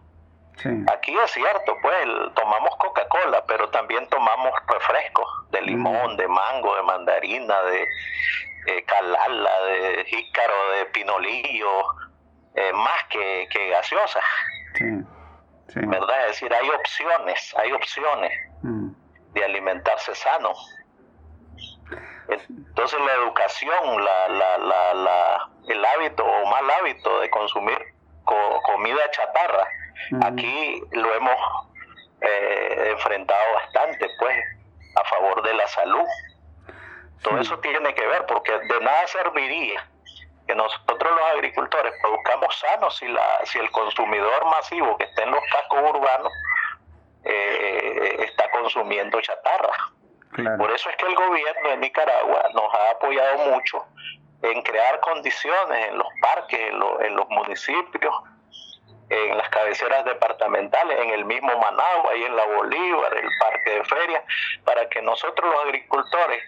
[0.91, 1.97] Aquí es cierto, pues
[2.33, 10.05] tomamos Coca-Cola, pero también tomamos refrescos de limón, de mango, de mandarina, de calala, de
[10.05, 11.83] jícaro, de pinolillo,
[12.55, 14.21] eh, más que, que gaseosa.
[15.75, 16.21] ¿Verdad?
[16.21, 18.89] Es decir, hay opciones, hay opciones mm.
[19.33, 20.53] de alimentarse sano.
[22.29, 27.77] Entonces la educación, la, la, la, el hábito o mal hábito de consumir
[28.23, 29.67] comida chatarra,
[30.23, 31.37] Aquí lo hemos
[32.21, 34.37] eh, enfrentado bastante, pues,
[34.95, 36.05] a favor de la salud.
[37.21, 39.87] Todo eso tiene que ver, porque de nada serviría
[40.47, 45.31] que nosotros los agricultores produzcamos sanos si, la, si el consumidor masivo que está en
[45.31, 46.31] los cascos urbanos
[47.23, 49.73] eh, está consumiendo chatarra.
[50.57, 53.85] Por eso es que el gobierno de Nicaragua nos ha apoyado mucho
[54.41, 58.13] en crear condiciones en los parques, en, en los municipios,
[59.15, 63.83] en las cabeceras departamentales, en el mismo Managua y en la Bolívar, el parque de
[63.85, 64.23] feria,
[64.63, 66.43] para que nosotros los agricultores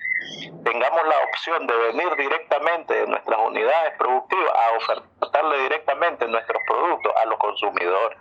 [0.64, 7.14] tengamos la opción de venir directamente de nuestras unidades productivas a ofertarle directamente nuestros productos
[7.22, 8.18] a los consumidores.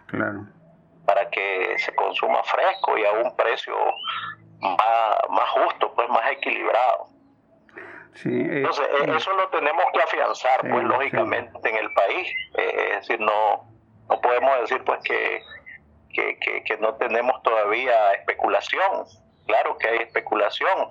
[1.07, 3.77] Para que se consuma fresco y a un precio
[4.61, 7.09] más, justo, pues más equilibrado.
[8.25, 12.29] Entonces, e, eso lo tenemos que afianzar, pues lógicamente, en el país.
[12.57, 13.76] Eh, es decir, no,
[14.09, 15.43] no podemos decir pues que,
[16.15, 19.07] que, no tenemos todavía especulación.
[19.47, 20.91] Claro que hay especulación,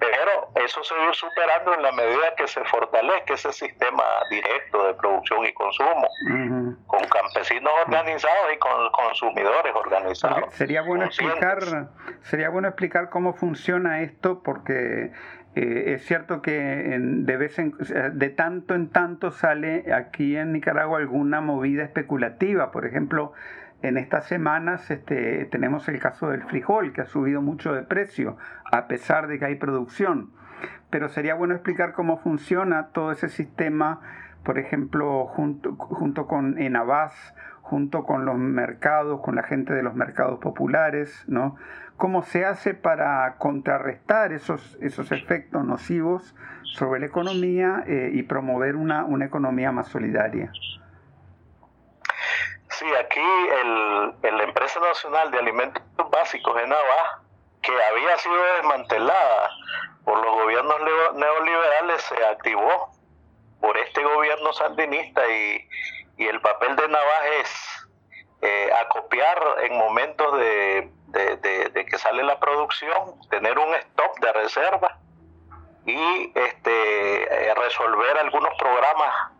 [0.00, 4.02] pero eso se va a ir superando en la medida que se fortalezca ese sistema
[4.30, 6.08] directo de producción y consumo,
[6.86, 10.52] con campesinos organizados y con consumidores organizados.
[10.54, 11.60] sería bueno explicar,
[12.22, 15.12] sería bueno explicar cómo funciona esto, porque
[15.54, 17.74] eh, es cierto que de, vez en,
[18.14, 22.70] de tanto en tanto sale aquí en Nicaragua alguna movida especulativa.
[22.70, 23.32] Por ejemplo,
[23.82, 28.38] en estas semanas este, tenemos el caso del frijol, que ha subido mucho de precio,
[28.70, 30.30] a pesar de que hay producción.
[30.88, 34.00] Pero sería bueno explicar cómo funciona todo ese sistema,
[34.44, 39.94] por ejemplo, junto, junto con Enavas, junto con los mercados, con la gente de los
[39.94, 41.56] mercados populares, ¿no?
[42.02, 46.34] Cómo se hace para contrarrestar esos, esos efectos nocivos
[46.64, 50.50] sobre la economía eh, y promover una, una economía más solidaria.
[52.70, 57.22] Sí, aquí el, la Empresa Nacional de Alimentos Básicos, ENAVA,
[57.62, 59.50] que había sido desmantelada
[60.04, 60.80] por los gobiernos
[61.14, 62.90] neoliberales, se activó
[63.60, 65.68] por este gobierno sandinista y,
[66.16, 67.88] y el papel de Navas es
[68.42, 74.98] eh, acopiar en momentos de de, que sale la producción, tener un stop de reserva
[75.84, 79.32] y este, eh, resolver algunos programas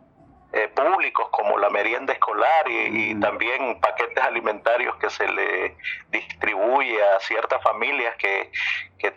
[0.55, 5.75] eh, públicos como la merienda escolar y, también paquetes alimentarios que se le
[6.11, 8.51] distribuye a ciertas familias que,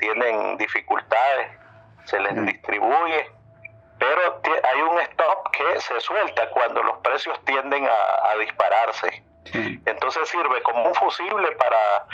[0.01, 1.49] tienen dificultades,
[2.07, 3.31] se les distribuye,
[4.01, 9.23] pero hay un stop que se suelta cuando los precios tienden a, dispararse.
[9.55, 12.07] Entonces sirve como un fusible para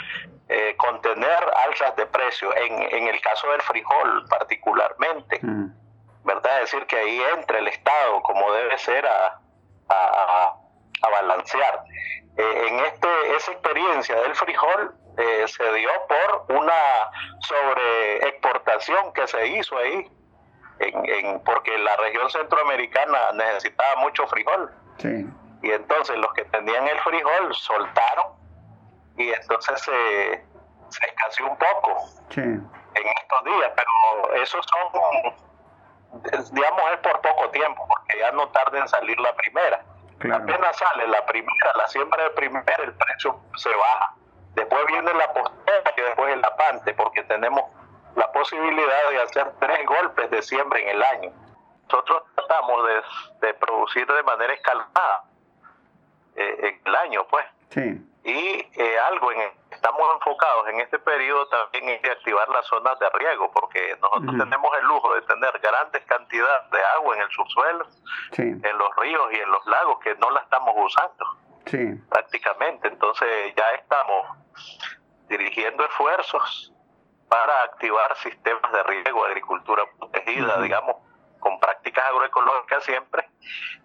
[0.49, 5.67] eh, contener alzas de precio, en, en, el caso del frijol particularmente, mm.
[6.23, 6.61] ¿verdad?
[6.61, 9.39] Es decir, que ahí entra el Estado como debe ser a,
[9.89, 10.53] a,
[11.01, 11.83] a balancear.
[12.37, 16.73] Eh, en este, esa experiencia del frijol eh, se dio por una
[17.41, 20.09] sobre exportación que se hizo ahí,
[20.79, 24.71] en, en, porque la región centroamericana necesitaba mucho frijol.
[25.63, 28.33] Y entonces los que tenían el frijol soltaron
[29.15, 30.45] y entonces se,
[30.89, 32.01] se escaseó un poco
[32.35, 35.35] en estos días, pero eso son,
[36.51, 39.85] digamos, es por poco tiempo, porque ya no tarda en salir la primera.
[40.33, 44.15] Apenas sale la primera, la siembra de primera, el precio se baja.
[44.55, 47.63] Después viene la postera y después el lapante, porque tenemos
[48.15, 51.31] la posibilidad de hacer tres golpes de siembra en el año.
[51.83, 55.23] Nosotros tratamos de, de producir de manera escalada
[56.35, 57.45] eh, en el año, pues.
[57.69, 58.01] Sí.
[58.23, 63.09] Y eh, algo en estamos enfocados en este periodo también en activar las zonas de
[63.09, 67.85] riego, porque nosotros tenemos el lujo de tener grandes cantidades de agua en el subsuelo,
[68.37, 71.25] en los ríos y en los lagos que no la estamos usando
[72.09, 72.87] prácticamente.
[72.87, 74.37] Entonces ya estamos
[75.27, 76.73] dirigiendo esfuerzos
[77.27, 80.95] para activar sistemas de riego, agricultura protegida, digamos,
[81.43, 83.27] con prácticas agroecológicas siempre,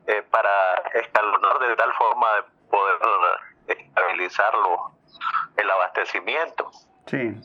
[0.07, 0.51] eh, para
[0.95, 2.97] escalonar de tal forma de poder
[3.67, 4.93] estabilizarlo
[5.57, 6.71] el abastecimiento.
[7.07, 7.41] Sí.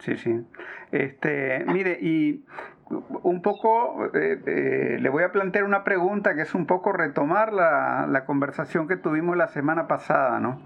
[0.00, 0.46] Sí, sí.
[0.90, 2.44] Este, mire, y
[2.90, 7.52] un poco eh, eh, le voy a plantear una pregunta que es un poco retomar
[7.52, 10.60] la, la, conversación que tuvimos la semana pasada, ¿no?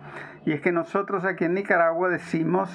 [0.45, 2.71] Y es que nosotros aquí en Nicaragua decimos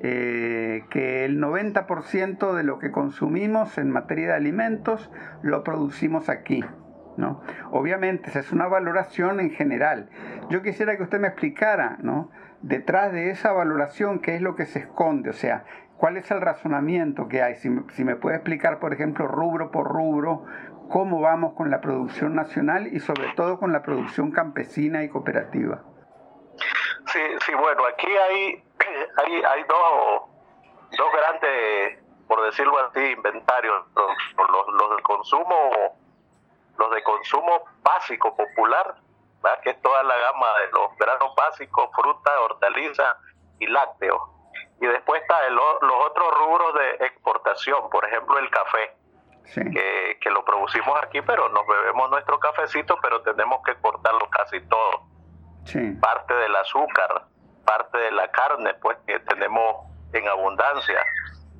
[0.00, 5.10] eh, que el 90% de lo que consumimos en materia de alimentos
[5.42, 6.64] lo producimos aquí.
[7.16, 7.42] ¿no?
[7.70, 10.08] Obviamente, esa es una valoración en general.
[10.50, 12.30] Yo quisiera que usted me explicara, ¿no?
[12.62, 15.30] Detrás de esa valoración, ¿qué es lo que se esconde?
[15.30, 15.64] O sea,
[15.96, 17.56] ¿cuál es el razonamiento que hay?
[17.56, 20.44] Si, me puede explicar, por ejemplo, rubro por rubro,
[20.88, 25.82] cómo vamos con la producción nacional y sobre todo con la producción campesina y cooperativa.
[27.06, 28.64] Sí, sí bueno, aquí hay,
[29.16, 30.22] hay, hay dos,
[30.96, 35.96] dos grandes, por decirlo así, inventarios, los, los, los de consumo,
[36.78, 38.96] los de consumo básico, popular,
[39.62, 43.16] que es toda la gama de los granos básicos, frutas, hortalizas
[43.58, 44.20] y lácteos.
[44.80, 48.96] Y después está los otros rubros de exportación, por ejemplo el café,
[49.54, 54.60] que, que, lo producimos aquí, pero nos bebemos nuestro cafecito, pero tenemos que exportarlo casi
[54.62, 55.06] todo.
[56.00, 57.24] Parte del azúcar,
[57.64, 61.04] parte de la carne, pues que tenemos en abundancia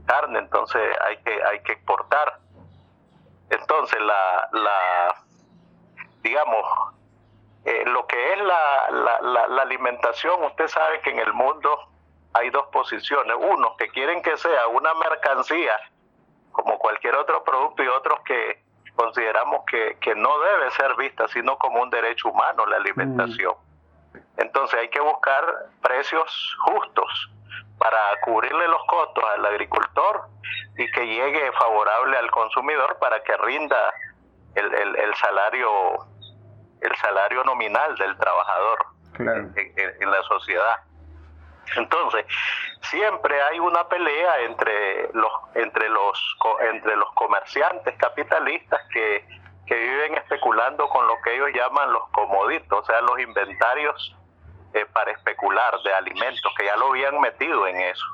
[0.06, 2.38] carne, entonces hay que hay que exportar.
[3.50, 5.14] Entonces la, la
[6.22, 6.64] digamos
[7.64, 8.90] eh, lo que es la,
[9.22, 11.70] la, la, alimentación, usted sabe que en el mundo
[12.34, 15.72] hay dos posiciones, unos que quieren que sea una mercancía
[16.52, 18.62] como cualquier otro producto y otros que
[18.96, 23.54] consideramos que, que no debe ser vista sino como un derecho humano la alimentación.
[23.54, 23.73] Mm.
[24.36, 25.44] Entonces hay que buscar
[25.82, 27.30] precios justos
[27.78, 30.28] para cubrirle los costos al agricultor
[30.76, 33.92] y que llegue favorable al consumidor para que rinda
[34.54, 35.70] el, el, el salario
[36.84, 38.86] el salario nominal del trabajador
[39.18, 40.76] en, la sociedad.
[41.76, 42.26] Entonces,
[42.82, 46.36] siempre hay una pelea entre los entre los
[46.72, 49.26] entre los comerciantes capitalistas que,
[49.66, 54.16] que viven especulando con lo que ellos llaman los comoditos, o sea, los inventarios
[54.74, 58.04] eh, para especular de alimentos, que ya lo habían metido en eso.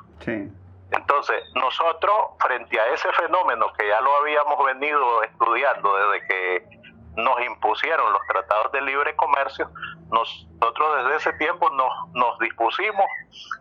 [0.92, 6.80] Entonces, nosotros, frente a ese fenómeno que ya lo habíamos venido estudiando desde que
[7.16, 9.70] nos impusieron los tratados de libre comercio,
[10.10, 13.06] nosotros desde ese tiempo nos, nos dispusimos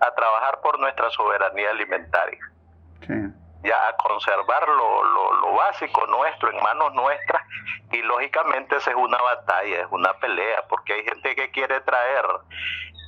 [0.01, 2.39] a trabajar por nuestra soberanía alimentaria.
[3.63, 7.43] Ya a conservar lo, lo, básico nuestro en manos nuestras
[7.91, 12.25] y lógicamente esa es una batalla, es una pelea, porque hay gente que quiere traer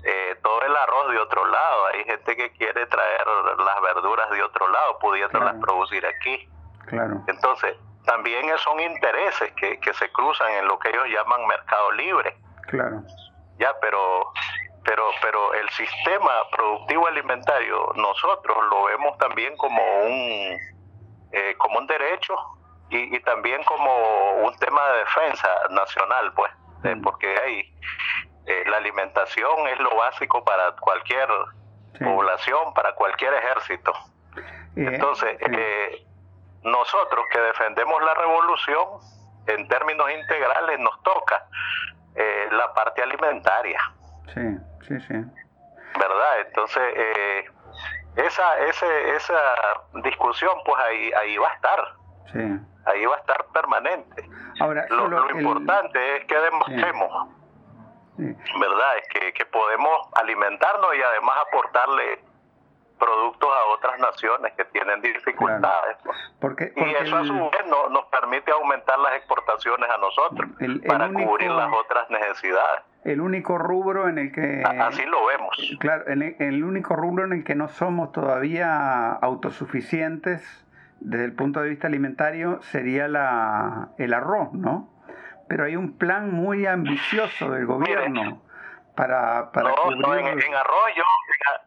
[0.04, 3.26] eh, todo el arroz de otro lado, hay gente que quiere traer
[3.58, 6.50] las verduras de otro lado, pudiéndolas producir aquí.
[6.88, 7.22] Claro.
[7.28, 12.36] Entonces, también son intereses que, que se cruzan en lo que ellos llaman mercado libre.
[12.68, 13.04] Claro.
[13.58, 14.34] Ya, pero
[14.84, 20.58] pero pero el sistema productivo alimentario nosotros lo vemos también como un
[21.32, 22.36] eh, como un derecho
[22.90, 26.52] y, y, también como un tema de defensa nacional pues
[26.84, 27.02] mm.
[27.02, 27.74] porque hay
[28.48, 31.30] eh, la alimentación es lo básico para cualquier
[32.00, 33.94] población para cualquier ejército
[34.36, 36.06] eh, entonces eh,
[36.64, 38.88] nosotros que defendemos la revolución,
[39.48, 41.48] en términos integrales, nos toca
[42.16, 43.80] eh, la parte alimentaria.
[44.34, 45.14] Sí, sí, sí.
[45.14, 46.40] ¿Verdad?
[46.48, 47.46] Entonces, eh,
[48.16, 49.40] esa, ese, esa
[50.04, 51.80] discusión, pues ahí, ahí va a estar.
[52.32, 52.60] Sí.
[52.86, 54.30] Ahí va a estar permanente.
[54.60, 57.30] Ahora, lo, importante es que demostremos,
[58.18, 58.98] ¿verdad?
[58.98, 62.31] Es que, que podemos alimentarnos y además aportarle
[63.02, 65.98] productos a otras naciones que tienen dificultades.
[66.40, 70.50] Porque, y eso a su vez no, nos permite aumentar las exportaciones a nosotros
[70.88, 72.84] para cubrir las otras necesidades.
[73.04, 74.64] El único rubro en el que...
[74.64, 75.58] Así lo vemos.
[75.80, 80.62] Claro, el, el único rubro en el que no somos todavía autosuficientes
[81.00, 84.88] desde el punto de vista alimentario sería la, el arroz, ¿no?
[85.50, 88.42] Pero hay un plan muy ambicioso del gobierno
[88.96, 91.04] para, para no, no en, arroz yo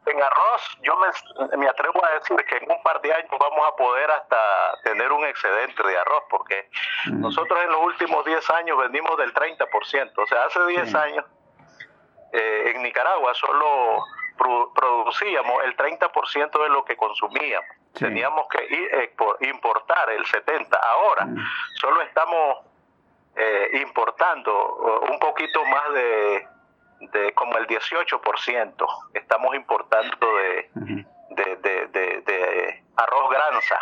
[0.07, 3.67] en arroz yo me, me, atrevo a decir que en un par de años vamos
[3.67, 4.37] a poder hasta
[4.85, 6.69] tener un excedente de arroz porque
[7.07, 7.21] mm.
[7.21, 11.25] nosotros en los últimos 10 años vendimos del 30% o sea hace 10 años
[12.33, 14.05] eh, en Nicaragua solo
[14.37, 17.69] producíamos el 30% de lo que consumíamos.
[17.97, 19.15] Teníamos que ir,
[19.49, 21.37] importar el 70% ahora mm.
[21.81, 22.67] solo estamos
[23.37, 26.49] eh, importando un poquito más de
[27.01, 30.71] de como el 18% estamos importando de,
[31.31, 33.79] de, de, arroz granza.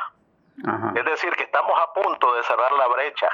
[0.95, 3.29] Es decir, que estamos a punto de cerrar la brecha.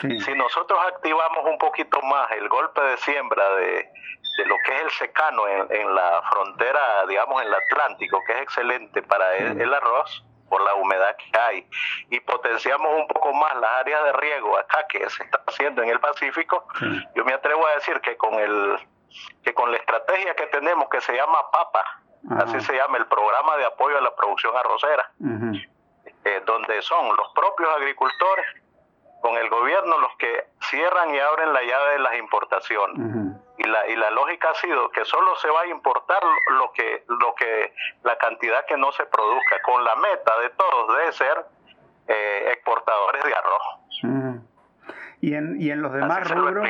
[0.00, 3.90] Si nosotros activamos un poquito más el golpe de siembra de,
[4.38, 8.32] de lo que es el secano en, en, la frontera, digamos, en el Atlántico, que
[8.32, 11.66] es excelente para el, arroz, por la humedad que hay,
[12.10, 15.90] y potenciamos un poco más las áreas de riego acá que se está haciendo en
[15.90, 16.66] el Pacífico,
[17.14, 18.78] yo me atrevo a decir que con el
[19.42, 21.84] que con la estrategia que tenemos que se llama PAPA,
[22.38, 25.10] así se llama el programa de apoyo a la producción arrocera,
[26.24, 28.46] eh, donde son los propios agricultores
[29.20, 33.32] con el gobierno los que cierran y abren la llave de las importaciones.
[33.58, 36.20] Y la, y la lógica ha sido que solo se va a importar
[36.58, 40.96] lo que, lo que, la cantidad que no se produzca, con la meta de todos
[40.96, 41.46] de ser
[42.08, 44.42] eh, exportadores de arroz.
[45.22, 46.68] Y en, y en los demás rubros.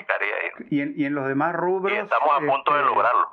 [0.71, 1.93] Y en, y en los demás rubros.
[1.93, 3.33] Y estamos a punto de este, lograrlo.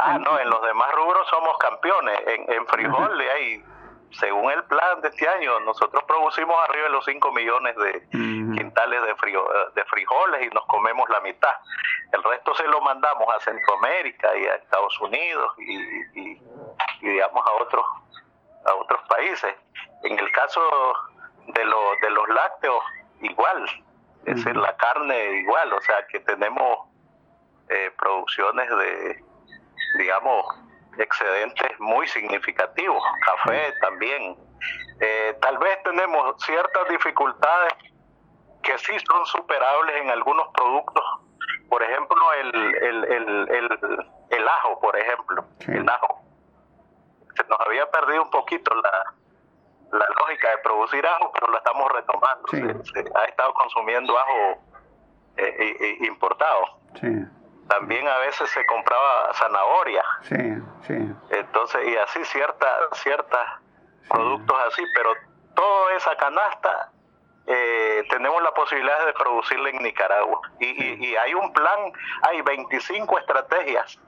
[0.00, 2.18] ah, no, en los demás rubros somos campeones.
[2.26, 3.64] En, en frijol hay
[4.12, 9.02] según el plan de este año, nosotros producimos arriba de los 5 millones de quintales
[9.02, 9.44] de, frío,
[9.74, 11.54] de frijoles y nos comemos la mitad.
[12.12, 16.38] El resto se lo mandamos a Centroamérica y a Estados Unidos y,
[17.00, 17.84] digamos a otros
[18.66, 19.54] a otros países.
[20.04, 20.60] En el caso
[21.48, 22.82] de, lo, de los lácteos,
[23.22, 23.66] igual,
[24.24, 26.88] es decir, la carne igual, o sea que tenemos
[27.68, 29.24] eh, producciones de,
[29.98, 30.46] digamos,
[30.98, 34.36] excedentes muy significativos, café también.
[35.00, 37.72] Eh, tal vez tenemos ciertas dificultades
[38.62, 41.04] que sí son superables en algunos productos,
[41.68, 46.22] por ejemplo, el, el, el, el, ajo, por ejemplo, el ajo.
[47.34, 49.14] Se nos había perdido un poquito la,
[49.92, 52.48] la lógica de producir ajo, pero lo estamos retomando.
[52.48, 54.62] Se, ha estado consumiendo ajo
[55.36, 56.78] eh, importado.
[57.00, 57.08] Sí
[57.72, 60.04] también a veces se compraba zanahoria.
[60.22, 60.36] Sí,
[60.86, 61.14] sí.
[61.30, 63.46] Entonces, y así ciertas ciertas
[64.08, 65.14] productos así, pero
[65.54, 66.90] toda esa canasta
[67.46, 70.40] eh, tenemos la posibilidad de producirla en Nicaragua.
[70.60, 73.98] Y, y, hay un plan, hay 25 estrategias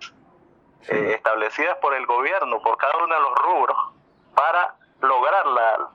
[0.89, 3.77] eh, establecidas por el gobierno, por cada uno de los rubros,
[4.35, 4.75] para
[5.09, 5.91] lograr la,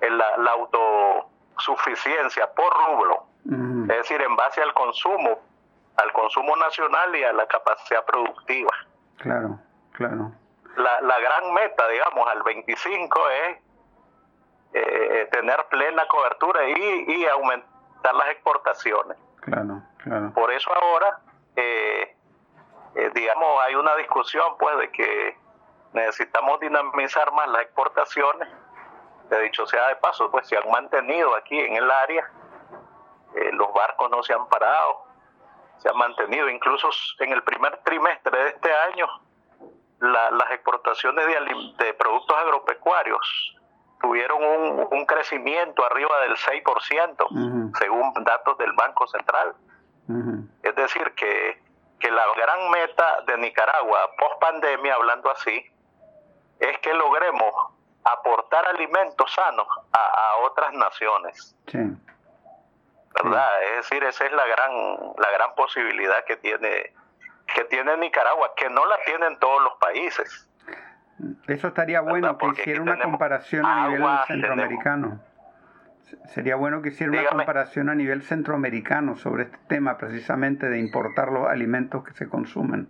[0.00, 3.26] la, la, autosuficiencia por rubro.
[3.90, 5.40] Es decir, en base al consumo
[5.96, 8.70] al consumo nacional y a la capacidad productiva.
[9.18, 9.58] Claro,
[9.92, 10.32] claro.
[10.76, 13.58] La, la gran meta, digamos, al 25 es
[14.74, 19.16] eh, tener plena cobertura y, y, aumentar las exportaciones.
[19.40, 20.32] Claro, claro.
[20.34, 21.18] Por eso ahora,
[21.56, 22.14] eh,
[22.94, 25.38] eh, digamos, hay una discusión, pues, de que
[25.96, 28.48] necesitamos dinamizar más las exportaciones.
[29.30, 32.30] De dicho sea de paso, pues se han mantenido aquí en el área,
[33.52, 35.04] los barcos no se han parado,
[35.78, 36.48] se ha mantenido.
[36.48, 39.06] Incluso en el primer trimestre de este año,
[39.98, 43.56] las exportaciones de, de, productos agropecuarios
[44.00, 44.42] tuvieron
[44.92, 49.54] un, crecimiento arriba del 6%, según datos del Banco Central.
[50.62, 51.60] Es decir, que,
[51.98, 55.64] que la gran meta de Nicaragua, post pandemia, hablando así,
[56.60, 57.52] es que logremos
[58.04, 61.56] aportar alimentos sanos a, a otras naciones.
[61.66, 61.96] Sí.
[63.22, 63.48] ¿verdad?
[63.70, 64.72] Es decir, esa es la gran,
[65.18, 66.92] la gran posibilidad que tiene,
[67.54, 70.48] que tiene Nicaragua, que no la tienen todos los países.
[71.46, 75.20] Eso estaría bueno que hiciera una comparación a nivel centroamericano.
[76.26, 81.32] Sería bueno que hiciera una comparación a nivel centroamericano sobre este tema precisamente de importar
[81.32, 82.88] los alimentos que se consumen.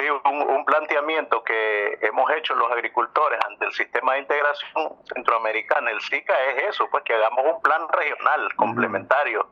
[0.00, 6.00] Sí, un, planteamiento que hemos hecho los agricultores ante el sistema de integración centroamericana, el
[6.00, 9.46] SICA, es eso, pues que hagamos un plan regional complementario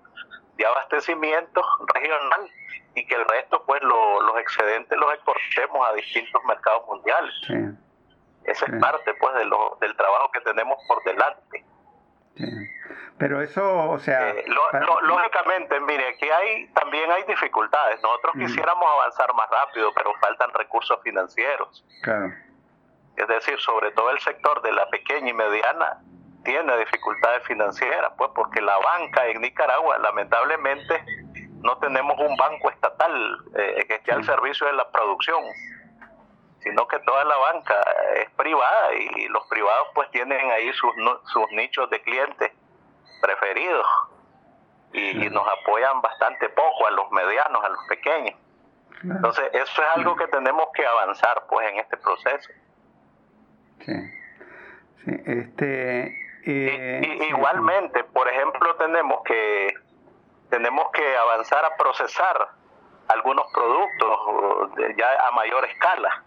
[0.56, 1.62] de abastecimiento
[1.94, 2.50] regional
[2.94, 7.34] y que el resto, pues los excedentes los exportemos a distintos mercados mundiales.
[8.44, 11.64] Esa es parte, pues, de lo, del trabajo que tenemos por delante.
[13.18, 14.30] Pero eso, o sea...
[14.30, 14.44] Eh,
[15.02, 18.00] lógicamente, mire, aquí hay, también hay dificultades.
[18.02, 21.84] Nosotros quisiéramos avanzar más rápido, pero faltan recursos financieros.
[22.02, 22.32] Claro.
[23.16, 25.98] Es decir, sobre todo el sector de la pequeña y mediana
[26.44, 31.04] tiene dificultades financieras, pues porque la banca en Nicaragua, lamentablemente,
[31.62, 35.42] no tenemos un banco estatal eh, que esté al servicio de la producción,
[36.60, 37.80] sino que toda la banca
[38.16, 40.92] es privada y los privados pues tienen ahí sus,
[41.32, 42.52] sus nichos de clientes
[43.20, 43.86] preferidos
[44.92, 48.34] y, nos apoyan bastante poco a los medianos, a los pequeños.
[49.02, 52.50] Entonces, eso es algo que tenemos que avanzar pues en este proceso.
[53.84, 53.92] Sí.
[55.04, 59.74] sí este, eh, igualmente, por ejemplo, tenemos que
[60.50, 62.48] tenemos que avanzar a procesar
[63.08, 66.24] algunos productos ya a mayor escala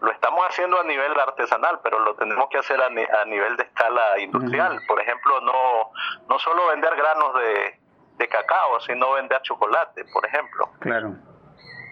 [0.00, 2.88] lo estamos haciendo a nivel artesanal, pero lo tenemos que hacer a,
[3.26, 4.80] nivel de escala industrial.
[4.86, 5.90] Por ejemplo, no,
[6.28, 10.70] no solo vender granos de, cacao, sino vender chocolate, por ejemplo.
[10.80, 11.14] Claro.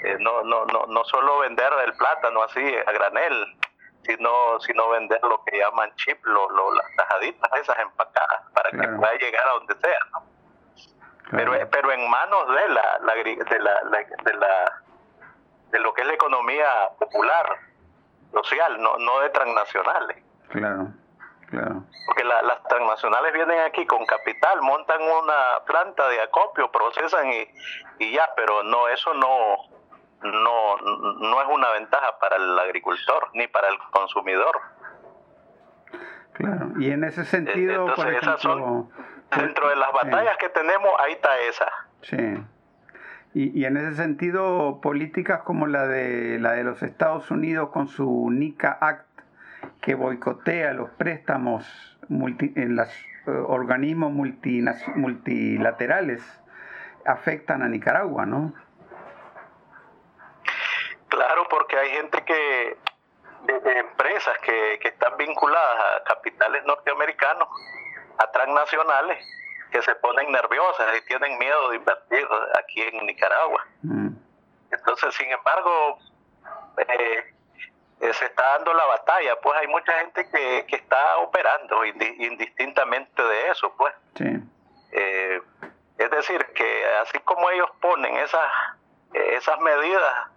[0.04, 3.56] Eh, no, no, no, no solo vender el plátano así a granel,
[4.02, 9.14] sino, sino vender lo que llaman chip, lo, las tajaditas esas empacadas, para que pueda
[9.14, 9.98] llegar a donde sea.
[11.30, 13.80] Pero, pero en manos de la, la, de la,
[14.22, 14.82] de la
[15.70, 17.67] de lo que es la economía popular
[18.32, 20.22] social, no, no de transnacionales.
[20.48, 20.88] Claro,
[21.48, 21.84] claro.
[22.06, 27.48] Porque las transnacionales vienen aquí con capital, montan una planta de acopio, procesan y,
[27.98, 29.56] y ya, pero no, eso no,
[30.22, 34.60] no, no es una ventaja para el agricultor ni para el consumidor.
[36.32, 37.86] Claro, y en ese sentido,
[39.36, 41.70] dentro de las batallas que tenemos, ahí está esa.
[42.02, 42.16] Sí.
[43.34, 48.30] Y, en ese sentido, políticas como la de, la de los Estados Unidos con su
[48.30, 49.06] NICA Act,
[49.82, 56.22] que boicotea los préstamos en los eh, organismos multilaterales,
[57.04, 58.54] afectan a Nicaragua, ¿no?
[61.08, 62.78] Claro, porque hay gente que,
[63.44, 67.48] de, empresas que, que están vinculadas a capitales norteamericanos,
[68.18, 69.18] a transnacionales,
[69.70, 72.26] que se ponen nerviosas y tienen miedo de invertir
[72.58, 73.64] aquí en Nicaragua.
[73.82, 74.08] Mm.
[74.70, 75.98] Entonces, sin embargo,
[76.76, 77.34] eh,
[78.00, 83.22] eh, se está dando la batalla, pues hay mucha gente que, que está operando indistintamente
[83.22, 83.94] de eso, pues.
[84.92, 85.40] Eh,
[85.98, 88.50] es decir, que así como ellos ponen esas,
[89.12, 90.28] esas medidas,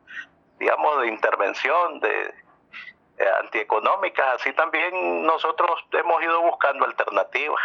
[0.60, 2.34] digamos, de intervención, de,
[3.42, 7.62] antieconómicas, así también nosotros hemos ido buscando alternativas.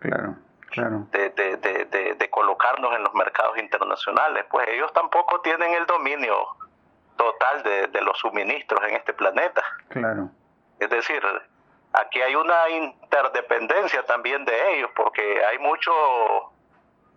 [0.00, 0.36] Claro
[0.76, 4.44] de, de, colocarnos en los mercados internacionales.
[4.50, 6.36] Pues ellos tampoco tienen el dominio
[7.16, 9.62] total de, los suministros en este planeta.
[9.88, 10.30] Claro.
[10.78, 11.22] Es decir,
[11.92, 15.94] aquí hay una interdependencia también de ellos, porque hay muchos,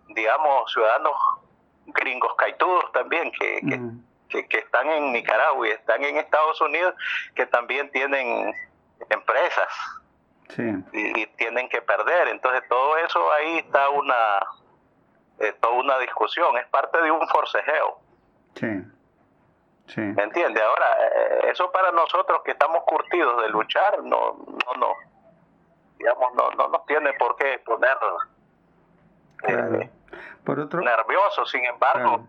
[0.08, 1.14] digamos, ciudadanos
[1.86, 3.60] gringos caitudos también que,
[4.28, 6.94] que, que, están en Nicaragua y están en Estados Unidos,
[7.34, 8.54] que también tienen
[9.10, 10.01] empresas
[10.58, 12.28] y, tienen que perder.
[12.28, 14.40] Entonces todo eso ahí está una,
[15.38, 17.98] eh, toda una discusión, es parte de un forcejeo.
[18.54, 18.82] Sí.
[19.88, 20.00] Sí.
[20.00, 20.62] ¿Me entiende?
[20.62, 24.94] Ahora, eh, eso para nosotros que estamos curtidos de luchar, no, no, no,
[25.98, 27.96] digamos, no, no nos tiene por qué poner
[29.48, 29.90] eh,
[30.44, 30.80] por otro...
[30.80, 32.26] nerviosos, sin embargo,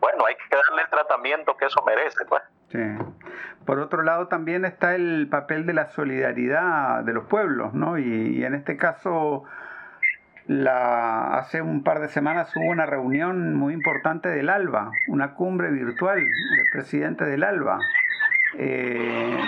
[0.00, 2.42] bueno, hay que darle el tratamiento que eso merece, pues.
[2.70, 2.78] Sí.
[3.64, 7.98] Por otro lado, también está el papel de la solidaridad de los pueblos, ¿no?
[7.98, 9.44] Y, en este caso,
[10.46, 15.70] la, hace un par de semanas hubo una reunión muy importante del ALBA, una cumbre
[15.70, 17.78] virtual del presidente del ALBA.
[18.58, 19.38] Eh,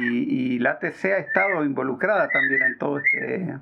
[0.00, 3.56] y, y, la ATC ha estado involucrada también en todo este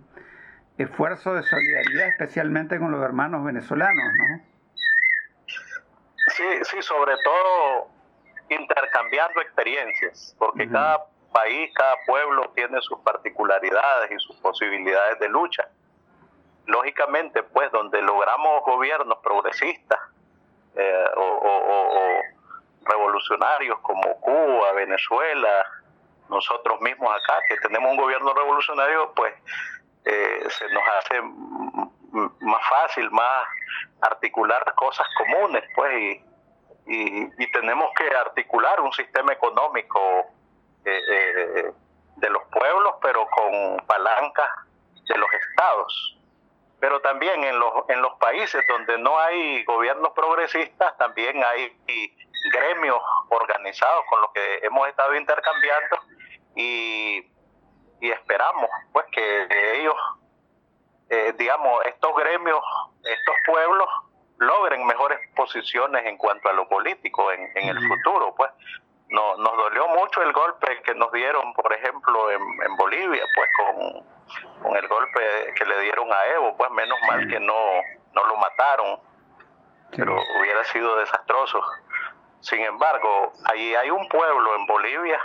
[0.79, 4.57] esfuerzo de solidaridad, especialmente con los hermanos venezolanos, ¿no?
[6.29, 7.96] Sí, sí, sobre todo
[8.49, 15.69] intercambiando experiencias, porque cada país, cada pueblo tiene sus particularidades y sus posibilidades de lucha.
[16.67, 20.01] Lógicamente, pues donde logramos gobiernos progresistas
[20.75, 22.21] eh, o,
[22.85, 25.67] revolucionarios como Cuba, Venezuela,
[26.29, 29.35] nosotros mismos acá, que tenemos un gobierno revolucionario, pues
[30.05, 31.21] eh, se nos hace
[32.41, 33.49] más fácil, más
[34.01, 36.25] articular cosas comunes, pues, y,
[36.87, 40.01] y, tenemos que articular un sistema económico
[40.85, 41.73] eh, eh,
[42.17, 44.49] de los pueblos, pero con palancas
[45.09, 46.19] de los estados.
[46.79, 51.77] Pero también en los, en los países donde no hay gobiernos progresistas, también hay
[52.53, 55.97] gremios organizados con los que hemos estado intercambiando
[56.55, 57.27] y,
[58.01, 59.97] y esperamos pues que ellos,
[61.09, 62.63] eh, digamos, estos gremios,
[63.03, 63.89] estos pueblos,
[64.39, 68.35] logren mejores posiciones en cuanto a lo político en, en el futuro.
[68.37, 68.51] Pues
[69.09, 73.49] no, nos dolió mucho el golpe que nos dieron, por ejemplo, en, en Bolivia, pues
[73.57, 75.21] con, con, el golpe
[75.57, 77.55] que le dieron a Evo, pues menos mal que no,
[78.15, 79.01] no lo mataron,
[79.97, 81.63] pero hubiera sido desastroso.
[82.41, 85.21] Sin embargo, ahí hay un pueblo en Bolivia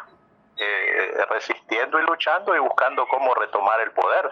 [0.57, 4.29] eh, resistiendo y luchando y buscando cómo retomar el poder.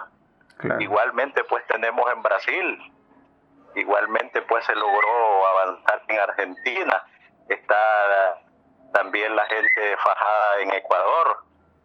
[0.79, 2.93] Igualmente, pues tenemos en Brasil
[3.75, 7.03] Igualmente, pues se logró avanzar en Argentina.
[7.47, 8.41] Está
[8.93, 11.43] también la gente fajada en Ecuador,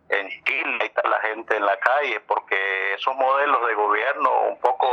[0.09, 4.87] en Chile, está la gente en la calle, porque esos modelos de gobierno un poco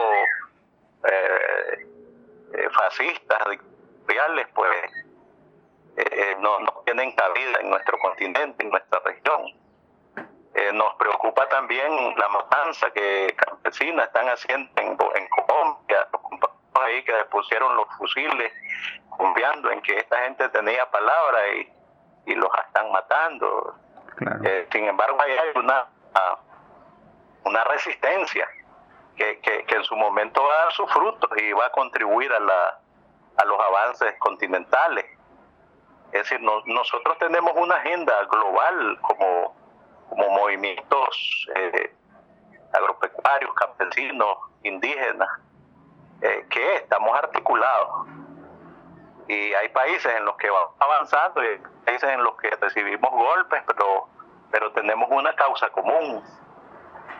[1.03, 1.87] eh,
[2.53, 4.91] eh fascistas, dictatoriales, pues
[5.97, 9.41] eh, eh, no, no tienen cabida en nuestro continente, en nuestra región.
[10.73, 16.07] nos preocupa también la matanza que campesinas están haciendo en, en Colombia,
[16.81, 18.51] ahí que pusieron los fusiles,
[19.09, 21.73] confiando en que esta gente tenía palabra y,
[22.27, 23.75] y los están matando.
[24.43, 25.87] Eh, sin embargo, hay una,
[27.45, 28.47] una resistencia
[29.15, 32.39] que, que, en su momento va a dar sus frutos y va a contribuir a,
[32.39, 32.79] la,
[33.37, 35.05] a los avances continentales.
[36.11, 39.55] Es decir, nosotros tenemos una agenda global como,
[40.09, 41.93] como movimientos eh,
[42.73, 45.29] agropecuarios, campesinos, indígenas,
[46.21, 48.07] eh, que estamos articulados.
[49.27, 53.11] Y hay países en los que vamos avanzando y hay países en los que recibimos
[53.11, 54.07] golpes, pero,
[54.51, 56.23] pero tenemos una causa común,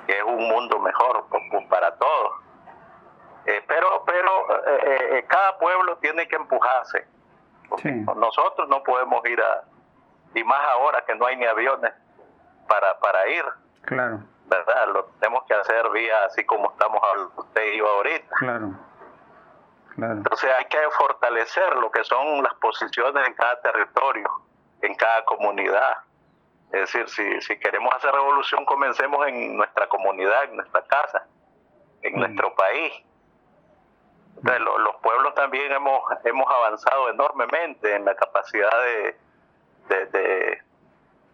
[0.08, 1.26] que es un mundo mejor
[1.70, 2.34] para todos.
[3.46, 4.32] Eh, pero pero
[4.68, 7.08] eh, cada pueblo tiene que empujarse
[7.72, 9.64] porque nosotros no podemos ir a,
[10.36, 11.94] y más ahora que no hay ni aviones
[12.68, 13.46] para, para ir.
[13.84, 14.20] Claro.
[14.48, 14.88] ¿Verdad?
[14.94, 18.36] Lo tenemos que hacer vía así como estamos hablando usted y yo ahorita.
[18.36, 18.72] Claro.
[19.96, 20.14] Claro.
[20.14, 24.30] Entonces hay que fortalecer lo que son las posiciones en cada territorio,
[24.82, 25.98] en cada comunidad.
[26.72, 31.26] Es decir, si, si queremos hacer revolución, comencemos en nuestra comunidad, en nuestra casa,
[32.02, 32.94] en nuestro país.
[34.38, 39.18] Entonces, los pueblos también hemos, hemos avanzado enormemente en la capacidad de,
[40.08, 40.62] de,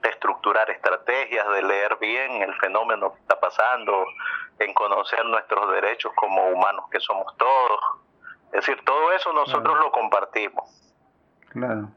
[0.03, 4.05] estructurar estrategias, de leer bien el fenómeno que está pasando,
[4.60, 7.80] en conocer nuestros derechos como humanos que somos todos.
[8.48, 10.95] Es decir, todo eso nosotros lo compartimos.
[11.50, 11.91] Claro.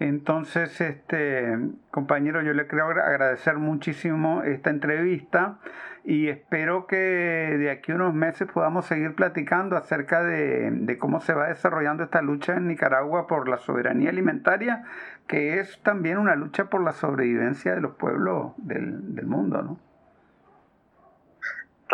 [0.00, 1.56] Entonces, este
[1.90, 5.58] compañero, yo le quiero agradecer muchísimo esta entrevista
[6.02, 11.32] y espero que de aquí a unos meses podamos seguir platicando acerca de, cómo se
[11.32, 14.84] va desarrollando esta lucha en Nicaragua por la soberanía alimentaria,
[15.28, 19.93] que es también una lucha por la sobrevivencia de los pueblos del, del mundo, ¿no?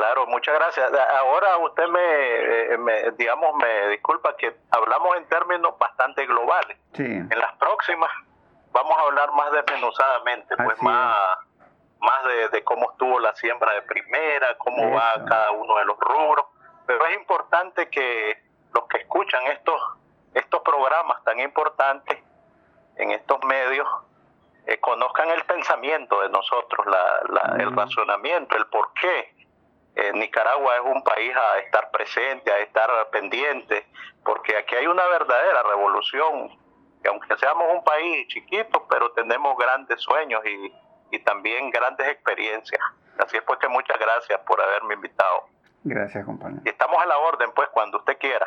[0.01, 0.91] Claro, muchas gracias.
[1.19, 6.79] Ahora usted me, me, digamos, me disculpa que hablamos en términos bastante globales.
[6.95, 8.11] En las próximas
[8.73, 11.19] vamos a hablar más desmenuzadamente, pues más,
[12.01, 16.47] más de, cómo estuvo la siembra de primera, cómo va cada uno de los rubros.
[16.87, 18.43] Pero es importante que
[18.73, 19.83] los que escuchan estos,
[20.33, 22.19] estos programas tan importantes
[22.97, 23.87] en estos medios
[24.67, 29.40] eh, conozcan el pensamiento de nosotros, la, el razonamiento, el por qué
[29.97, 33.87] eh, Nicaragua es un país a estar presente, a estar pendiente,
[34.25, 36.59] porque aquí hay una verdadera revolución,
[37.03, 40.73] que aunque seamos un país chiquito, pero tenemos grandes sueños y,
[41.11, 42.81] y también grandes experiencias.
[43.19, 45.47] Así es pues que muchas gracias por haberme invitado.
[45.85, 46.63] Gracias, compañero.
[46.65, 48.47] Y estamos a la orden, pues, cuando usted quiera.